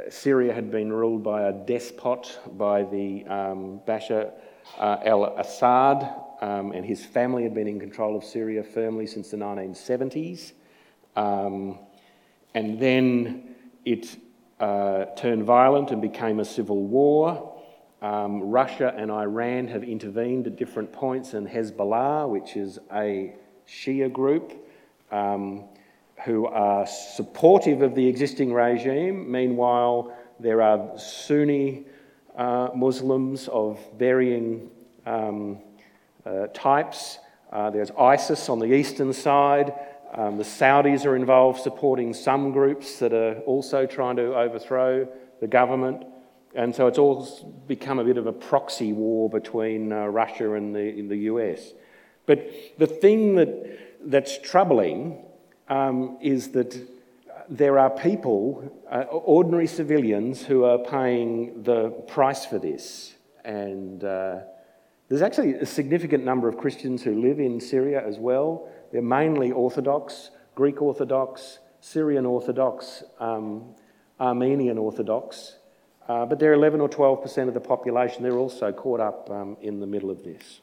Syria 0.10 0.54
had 0.54 0.72
been 0.72 0.92
ruled 0.92 1.24
by 1.24 1.44
a 1.44 1.54
despot, 1.54 2.40
by 2.58 2.84
the 2.84 3.26
um, 3.26 3.80
Bashar 3.88 4.32
uh, 4.80 4.98
al 5.06 5.38
Assad, 5.38 6.23
um, 6.44 6.74
and 6.74 6.86
his 6.86 7.06
family 7.06 7.44
had 7.44 7.54
been 7.54 7.70
in 7.70 7.80
control 7.80 8.18
of 8.18 8.24
Syria 8.26 8.64
firmly 8.64 9.08
since 9.08 9.30
the 9.30 9.38
1970s. 9.38 10.52
Um, 11.16 11.80
and 12.54 12.78
then 12.78 13.56
it 13.86 14.18
uh, 14.60 15.06
turned 15.16 15.46
violent 15.46 15.92
and 15.92 16.02
became 16.02 16.42
a 16.42 16.46
civil 16.46 16.84
war. 16.84 17.58
Um, 18.02 18.42
Russia 18.42 18.94
and 18.98 19.10
Iran 19.10 19.70
have 19.70 19.86
intervened 19.86 20.46
at 20.48 20.58
different 20.58 20.92
points, 20.92 21.34
and 21.34 21.48
Hezbollah, 21.48 22.28
which 22.28 22.58
is 22.58 22.78
a 22.92 23.34
Shia 23.66 24.12
group, 24.12 24.52
um, 25.14 25.64
who 26.26 26.46
are 26.48 26.86
supportive 26.86 27.82
of 27.82 27.96
the 27.96 28.06
existing 28.06 28.52
regime. 28.52 29.32
Meanwhile, 29.32 30.14
there 30.42 30.62
are 30.62 31.00
Sunni 31.00 31.86
uh, 32.36 32.72
Muslims 32.76 33.48
of 33.48 33.80
varying 33.98 34.70
um, 35.06 35.60
uh, 36.26 36.48
types. 36.54 37.20
Uh, 37.52 37.70
there's 37.70 37.92
ISIS 37.92 38.50
on 38.50 38.60
the 38.60 38.74
eastern 38.74 39.14
side. 39.14 39.74
Um, 40.14 40.38
the 40.38 40.44
Saudis 40.44 41.06
are 41.06 41.16
involved 41.16 41.62
supporting 41.62 42.14
some 42.14 42.52
groups 42.52 43.00
that 43.00 43.14
are 43.14 43.40
also 43.42 43.86
trying 43.86 44.16
to 44.18 44.36
overthrow 44.36 45.08
the 45.42 45.48
government. 45.48 46.06
And 46.56 46.76
so 46.76 46.88
it's 46.88 47.00
all 47.00 47.28
become 47.68 47.98
a 48.00 48.04
bit 48.04 48.18
of 48.18 48.28
a 48.28 48.32
proxy 48.32 48.94
war 48.94 49.30
between 49.30 49.92
uh, 49.92 50.06
Russia 50.06 50.54
and 50.54 50.76
the, 50.76 51.02
the 51.02 51.18
US. 51.32 51.74
But 52.26 52.52
the 52.78 52.88
thing 52.88 53.36
that, 53.36 53.80
that's 54.06 54.38
troubling 54.38 55.26
um, 55.68 56.18
is 56.22 56.50
that 56.52 56.80
there 57.50 57.80
are 57.80 57.90
people, 57.90 58.72
uh, 58.90 59.02
ordinary 59.10 59.68
civilians, 59.68 60.44
who 60.44 60.64
are 60.64 60.78
paying 60.78 61.64
the 61.64 61.90
price 62.08 62.46
for 62.46 62.60
this. 62.60 63.14
And 63.44 64.04
uh, 64.04 64.42
there's 65.14 65.22
actually 65.22 65.54
a 65.54 65.66
significant 65.68 66.26
number 66.26 66.50
of 66.50 66.58
Christians 66.58 67.04
who 67.04 67.22
live 67.22 67.40
in 67.40 67.60
Syria 67.60 68.04
as 68.04 68.18
well. 68.18 68.68
They're 68.92 69.04
mainly 69.04 69.52
Orthodox, 69.52 70.32
Greek 70.56 70.82
Orthodox, 70.82 71.60
Syrian 71.82 72.26
Orthodox, 72.26 73.04
um, 73.20 73.76
Armenian 74.20 74.80
Orthodox, 74.80 75.58
uh, 76.10 76.26
but 76.26 76.40
they're 76.40 76.54
11 76.54 76.82
or 76.82 76.90
12% 76.90 77.48
of 77.48 77.54
the 77.54 77.60
population. 77.60 78.24
They're 78.24 78.40
also 78.40 78.72
caught 78.72 79.00
up 79.00 79.30
um, 79.30 79.56
in 79.62 79.80
the 79.80 79.86
middle 79.86 80.10
of 80.10 80.24
this. 80.24 80.62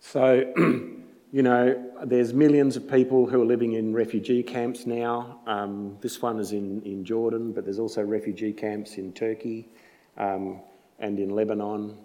So, 0.00 0.52
you 1.32 1.42
know, 1.42 1.92
there's 2.04 2.34
millions 2.34 2.76
of 2.76 2.90
people 2.90 3.24
who 3.24 3.40
are 3.40 3.46
living 3.46 3.72
in 3.72 3.94
refugee 3.94 4.42
camps 4.42 4.84
now. 4.84 5.40
Um, 5.46 5.96
this 6.02 6.20
one 6.20 6.38
is 6.38 6.52
in, 6.52 6.82
in 6.82 7.06
Jordan, 7.06 7.52
but 7.52 7.64
there's 7.64 7.78
also 7.78 8.02
refugee 8.02 8.52
camps 8.52 8.98
in 8.98 9.14
Turkey 9.14 9.66
um, 10.18 10.60
and 10.98 11.18
in 11.18 11.30
Lebanon 11.30 11.96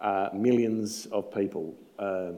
uh, 0.00 0.28
millions 0.32 1.06
of 1.06 1.32
people, 1.32 1.74
uh, 1.98 2.32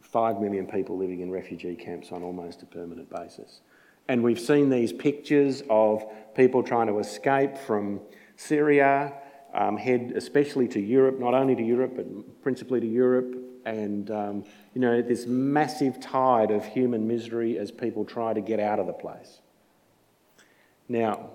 five 0.00 0.40
million 0.40 0.66
people 0.66 0.96
living 0.96 1.20
in 1.20 1.30
refugee 1.30 1.74
camps 1.74 2.12
on 2.12 2.22
almost 2.22 2.62
a 2.62 2.66
permanent 2.66 3.08
basis. 3.10 3.60
And 4.08 4.22
we've 4.22 4.40
seen 4.40 4.70
these 4.70 4.92
pictures 4.92 5.62
of 5.68 6.04
people 6.34 6.62
trying 6.62 6.86
to 6.86 6.98
escape 6.98 7.56
from 7.58 8.00
Syria 8.36 9.12
um, 9.54 9.76
head 9.76 10.12
especially 10.14 10.68
to 10.68 10.80
Europe, 10.80 11.18
not 11.18 11.34
only 11.34 11.54
to 11.54 11.62
Europe, 11.62 11.92
but 11.96 12.42
principally 12.42 12.80
to 12.80 12.86
Europe. 12.86 13.36
And, 13.64 14.10
um, 14.10 14.44
you 14.74 14.80
know, 14.80 15.02
this 15.02 15.26
massive 15.26 16.00
tide 16.00 16.50
of 16.50 16.64
human 16.64 17.06
misery 17.06 17.58
as 17.58 17.70
people 17.70 18.04
try 18.04 18.32
to 18.32 18.40
get 18.40 18.60
out 18.60 18.78
of 18.78 18.86
the 18.86 18.92
place. 18.92 19.40
Now, 20.88 21.30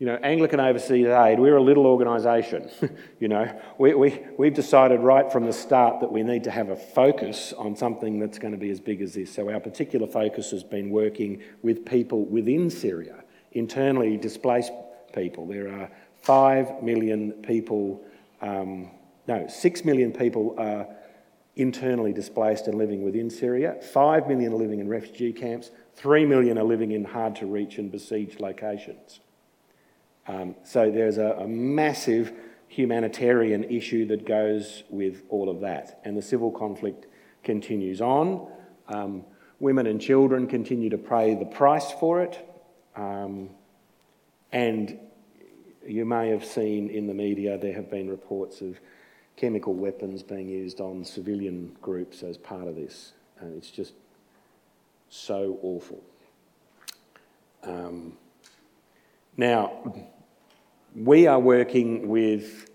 you 0.00 0.06
know, 0.06 0.14
Anglican 0.22 0.60
Overseas 0.60 1.08
Aid, 1.08 1.38
we're 1.38 1.58
a 1.58 1.62
little 1.62 1.86
organisation. 1.86 2.70
you 3.20 3.28
know, 3.28 3.54
we, 3.76 3.92
we, 3.92 4.18
we've 4.38 4.54
decided 4.54 5.00
right 5.00 5.30
from 5.30 5.44
the 5.44 5.52
start 5.52 6.00
that 6.00 6.10
we 6.10 6.22
need 6.22 6.42
to 6.44 6.50
have 6.50 6.70
a 6.70 6.76
focus 6.76 7.52
on 7.52 7.76
something 7.76 8.18
that's 8.18 8.38
going 8.38 8.54
to 8.54 8.58
be 8.58 8.70
as 8.70 8.80
big 8.80 9.02
as 9.02 9.12
this. 9.12 9.34
So 9.34 9.50
our 9.50 9.60
particular 9.60 10.06
focus 10.06 10.52
has 10.52 10.64
been 10.64 10.88
working 10.88 11.42
with 11.60 11.84
people 11.84 12.24
within 12.24 12.70
Syria, 12.70 13.22
internally 13.52 14.16
displaced 14.16 14.72
people. 15.12 15.46
There 15.46 15.68
are 15.68 15.90
five 16.22 16.82
million 16.82 17.32
people, 17.32 18.02
um, 18.40 18.92
no, 19.28 19.48
six 19.48 19.84
million 19.84 20.12
people 20.12 20.54
are 20.56 20.88
internally 21.56 22.14
displaced 22.14 22.68
and 22.68 22.78
living 22.78 23.02
within 23.02 23.28
Syria. 23.28 23.76
Five 23.92 24.28
million 24.28 24.54
are 24.54 24.56
living 24.56 24.80
in 24.80 24.88
refugee 24.88 25.34
camps. 25.34 25.70
Three 25.94 26.24
million 26.24 26.56
are 26.56 26.64
living 26.64 26.92
in 26.92 27.04
hard 27.04 27.36
to 27.36 27.46
reach 27.46 27.76
and 27.76 27.92
besieged 27.92 28.40
locations. 28.40 29.20
Um, 30.26 30.54
so 30.64 30.90
there's 30.90 31.18
a, 31.18 31.36
a, 31.38 31.48
massive 31.48 32.32
humanitarian 32.68 33.64
issue 33.64 34.06
that 34.06 34.26
goes 34.26 34.84
with 34.90 35.22
all 35.28 35.48
of 35.48 35.60
that. 35.60 36.00
And 36.04 36.16
the 36.16 36.22
civil 36.22 36.50
conflict 36.50 37.06
continues 37.42 38.00
on. 38.00 38.48
Um, 38.88 39.24
women 39.58 39.86
and 39.86 40.00
children 40.00 40.46
continue 40.46 40.90
to 40.90 40.98
pay 40.98 41.34
the 41.34 41.46
price 41.46 41.90
for 41.92 42.22
it. 42.22 42.46
Um, 42.94 43.50
and 44.52 44.98
you 45.86 46.04
may 46.04 46.28
have 46.28 46.44
seen 46.44 46.90
in 46.90 47.06
the 47.06 47.14
media 47.14 47.58
there 47.58 47.74
have 47.74 47.90
been 47.90 48.08
reports 48.08 48.60
of 48.60 48.78
chemical 49.36 49.74
weapons 49.74 50.22
being 50.22 50.48
used 50.48 50.80
on 50.80 51.04
civilian 51.04 51.76
groups 51.80 52.22
as 52.22 52.36
part 52.36 52.68
of 52.68 52.76
this. 52.76 53.12
And 53.40 53.56
it's 53.56 53.70
just 53.70 53.94
so 55.08 55.58
awful. 55.62 56.02
Um, 57.62 58.16
now, 59.40 59.94
we 60.94 61.26
are 61.26 61.40
working 61.40 62.08
with 62.08 62.68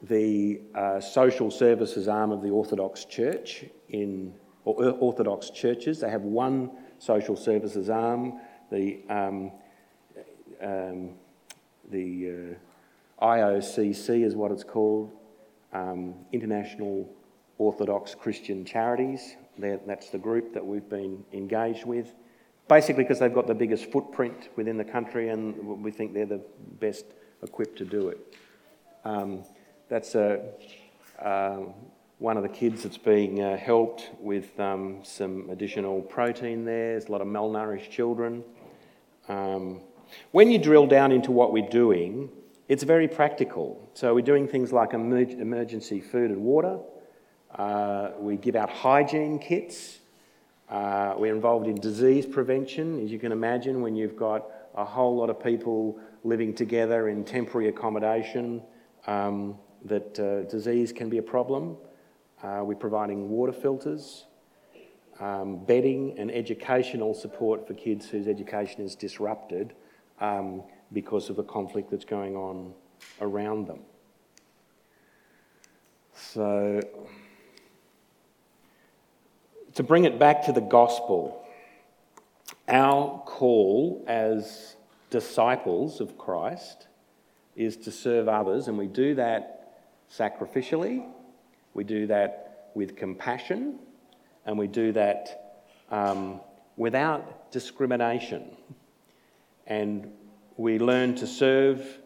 the 0.00 0.62
uh, 0.74 0.98
social 0.98 1.50
services 1.50 2.08
arm 2.08 2.32
of 2.32 2.40
the 2.40 2.48
Orthodox 2.48 3.04
Church 3.04 3.66
in 3.90 4.32
or 4.64 4.82
uh, 4.82 4.90
Orthodox 4.92 5.50
churches. 5.50 6.00
They 6.00 6.08
have 6.08 6.22
one 6.22 6.70
social 6.98 7.36
services 7.36 7.90
arm. 7.90 8.40
The 8.72 9.02
um, 9.10 9.52
um, 10.62 11.10
the 11.90 12.56
uh, 13.20 13.24
IOCC 13.24 14.24
is 14.24 14.34
what 14.34 14.52
it's 14.52 14.64
called, 14.64 15.12
um, 15.74 16.14
International 16.32 17.06
Orthodox 17.58 18.14
Christian 18.14 18.64
Charities. 18.64 19.36
They're, 19.58 19.80
that's 19.86 20.08
the 20.08 20.18
group 20.18 20.54
that 20.54 20.64
we've 20.64 20.88
been 20.88 21.24
engaged 21.34 21.84
with. 21.84 22.14
Basically, 22.68 23.02
because 23.02 23.18
they've 23.18 23.34
got 23.34 23.46
the 23.46 23.54
biggest 23.54 23.90
footprint 23.90 24.48
within 24.56 24.76
the 24.76 24.84
country, 24.84 25.28
and 25.28 25.82
we 25.82 25.90
think 25.90 26.14
they're 26.14 26.26
the 26.26 26.42
best 26.78 27.04
equipped 27.42 27.78
to 27.78 27.84
do 27.84 28.08
it. 28.08 28.34
Um, 29.04 29.44
that's 29.88 30.14
a, 30.14 30.40
uh, 31.20 31.60
one 32.18 32.36
of 32.36 32.42
the 32.42 32.48
kids 32.48 32.82
that's 32.82 32.98
being 32.98 33.42
uh, 33.42 33.56
helped 33.56 34.10
with 34.20 34.58
um, 34.60 35.00
some 35.02 35.48
additional 35.50 36.02
protein 36.02 36.64
there. 36.64 36.92
There's 36.92 37.06
a 37.06 37.12
lot 37.12 37.22
of 37.22 37.26
malnourished 37.26 37.90
children. 37.90 38.44
Um, 39.28 39.80
when 40.32 40.50
you 40.50 40.58
drill 40.58 40.86
down 40.86 41.12
into 41.12 41.32
what 41.32 41.52
we're 41.52 41.68
doing, 41.68 42.28
it's 42.68 42.82
very 42.82 43.08
practical. 43.08 43.90
So 43.94 44.14
we're 44.14 44.20
doing 44.20 44.46
things 44.46 44.72
like 44.72 44.92
emergency 44.92 46.00
food 46.00 46.30
and 46.30 46.42
water. 46.42 46.78
Uh, 47.54 48.10
we 48.18 48.36
give 48.36 48.54
out 48.54 48.70
hygiene 48.70 49.38
kits. 49.38 49.99
Uh, 50.70 51.14
we're 51.18 51.34
involved 51.34 51.66
in 51.66 51.74
disease 51.74 52.24
prevention. 52.24 53.02
As 53.02 53.10
you 53.10 53.18
can 53.18 53.32
imagine, 53.32 53.82
when 53.82 53.96
you've 53.96 54.16
got 54.16 54.46
a 54.76 54.84
whole 54.84 55.16
lot 55.16 55.28
of 55.28 55.42
people 55.42 55.98
living 56.22 56.54
together 56.54 57.08
in 57.08 57.24
temporary 57.24 57.68
accommodation, 57.68 58.62
um, 59.08 59.58
that 59.84 60.18
uh, 60.20 60.42
disease 60.48 60.92
can 60.92 61.08
be 61.08 61.18
a 61.18 61.22
problem. 61.22 61.76
Uh, 62.42 62.60
we're 62.62 62.76
providing 62.76 63.28
water 63.30 63.52
filters, 63.52 64.26
um, 65.18 65.64
bedding, 65.64 66.16
and 66.18 66.30
educational 66.30 67.14
support 67.14 67.66
for 67.66 67.74
kids 67.74 68.08
whose 68.08 68.28
education 68.28 68.82
is 68.82 68.94
disrupted 68.94 69.74
um, 70.20 70.62
because 70.92 71.30
of 71.30 71.36
the 71.36 71.42
conflict 71.42 71.90
that's 71.90 72.04
going 72.04 72.36
on 72.36 72.72
around 73.20 73.66
them. 73.66 73.80
So, 76.14 76.80
to 79.74 79.82
bring 79.82 80.04
it 80.04 80.18
back 80.18 80.44
to 80.46 80.52
the 80.52 80.60
gospel, 80.60 81.44
our 82.68 83.22
call 83.26 84.04
as 84.06 84.76
disciples 85.10 86.00
of 86.00 86.16
Christ 86.16 86.86
is 87.56 87.76
to 87.78 87.92
serve 87.92 88.28
others, 88.28 88.68
and 88.68 88.78
we 88.78 88.86
do 88.86 89.14
that 89.16 89.82
sacrificially, 90.12 91.06
we 91.74 91.84
do 91.84 92.06
that 92.06 92.70
with 92.74 92.96
compassion, 92.96 93.78
and 94.46 94.58
we 94.58 94.66
do 94.66 94.92
that 94.92 95.62
um, 95.90 96.40
without 96.76 97.50
discrimination. 97.52 98.56
And 99.66 100.12
we 100.56 100.78
learn 100.78 101.14
to 101.16 101.26
serve 101.26 101.98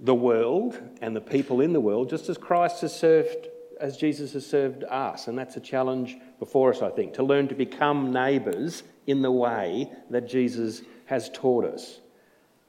the 0.00 0.14
world 0.14 0.78
and 1.00 1.14
the 1.14 1.20
people 1.20 1.60
in 1.60 1.72
the 1.72 1.80
world 1.80 2.10
just 2.10 2.28
as 2.28 2.36
Christ 2.38 2.80
has 2.80 2.98
served, 2.98 3.48
as 3.80 3.96
Jesus 3.96 4.32
has 4.32 4.46
served 4.46 4.84
us. 4.84 5.28
And 5.28 5.38
that's 5.38 5.56
a 5.56 5.60
challenge 5.60 6.16
before 6.42 6.70
us, 6.70 6.82
I 6.82 6.90
think, 6.90 7.14
to 7.14 7.22
learn 7.22 7.46
to 7.46 7.54
become 7.54 8.12
neighbours 8.12 8.82
in 9.06 9.22
the 9.22 9.30
way 9.30 9.88
that 10.10 10.28
Jesus 10.28 10.82
has 11.04 11.30
taught 11.30 11.64
us 11.64 12.00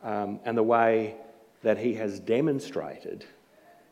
um, 0.04 0.40
and 0.46 0.56
the 0.56 0.62
way 0.62 1.16
that 1.64 1.80
he 1.80 1.96
has 1.96 2.20
demonstrated 2.20 3.26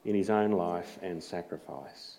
in 0.06 0.14
his 0.14 0.30
own 0.30 0.52
life 0.52 1.00
and 1.02 1.24
sacrifice. 1.24 2.18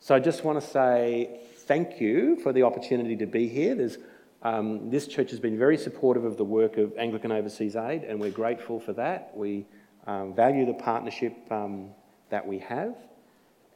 So 0.00 0.16
I 0.16 0.18
just 0.18 0.42
want 0.42 0.60
to 0.60 0.66
say 0.66 1.38
thank 1.68 2.00
you 2.00 2.34
for 2.42 2.52
the 2.52 2.64
opportunity 2.64 3.14
to 3.14 3.26
be 3.26 3.46
here. 3.46 3.76
There's, 3.76 3.98
um, 4.42 4.90
this 4.90 5.06
church 5.06 5.30
has 5.30 5.38
been 5.38 5.56
very 5.56 5.78
supportive 5.78 6.24
of 6.24 6.36
the 6.36 6.44
work 6.44 6.78
of 6.78 6.92
Anglican 6.98 7.30
Overseas 7.30 7.76
Aid, 7.76 8.02
and 8.02 8.18
we're 8.18 8.32
grateful 8.32 8.80
for 8.80 8.92
that. 8.94 9.30
We 9.36 9.66
um, 10.08 10.34
value 10.34 10.66
the 10.66 10.74
partnership 10.74 11.32
um, 11.48 11.90
that 12.30 12.44
we 12.44 12.58
have. 12.58 12.96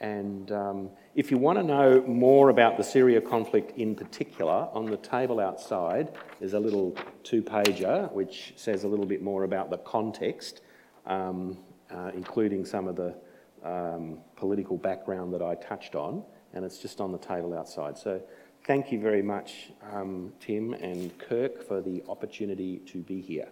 And 0.01 0.51
um, 0.51 0.91
if 1.15 1.31
you 1.31 1.37
want 1.37 1.59
to 1.59 1.63
know 1.63 2.03
more 2.07 2.49
about 2.49 2.79
the 2.79 2.83
Syria 2.83 3.21
conflict 3.21 3.77
in 3.77 3.95
particular, 3.95 4.69
on 4.73 4.87
the 4.87 4.97
table 4.97 5.41
outside 5.41 6.13
there's 6.39 6.55
a 6.55 6.61
little 6.61 6.97
two 7.23 7.43
pager 7.43 8.11
which 8.13 8.55
says 8.57 8.85
a 8.85 8.89
little 8.89 9.05
bit 9.05 9.23
more 9.23 9.45
about 9.45 9.69
the 9.71 9.77
context, 9.79 10.63
um, 11.07 11.59
uh, 11.91 12.11
including 12.15 12.65
some 12.65 12.89
of 12.89 12.97
the 12.97 13.15
um, 13.63 14.19
political 14.37 14.79
background 14.79 15.35
that 15.35 15.43
I 15.43 15.55
touched 15.55 15.95
on, 15.95 16.25
and 16.55 16.65
it's 16.65 16.79
just 16.79 17.01
on 17.01 17.13
the 17.13 17.19
table 17.19 17.57
outside. 17.57 17.99
So 17.99 18.23
thank 18.67 18.91
you 18.91 19.01
very 19.01 19.23
much, 19.23 19.71
um, 19.93 20.33
Tim 20.41 20.73
and 20.73 21.17
Kirk, 21.19 21.63
for 21.67 21.83
the 21.83 22.03
opportunity 22.09 22.79
to 22.87 22.99
be 22.99 23.21
here. 23.21 23.49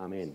Amen. 0.00 0.34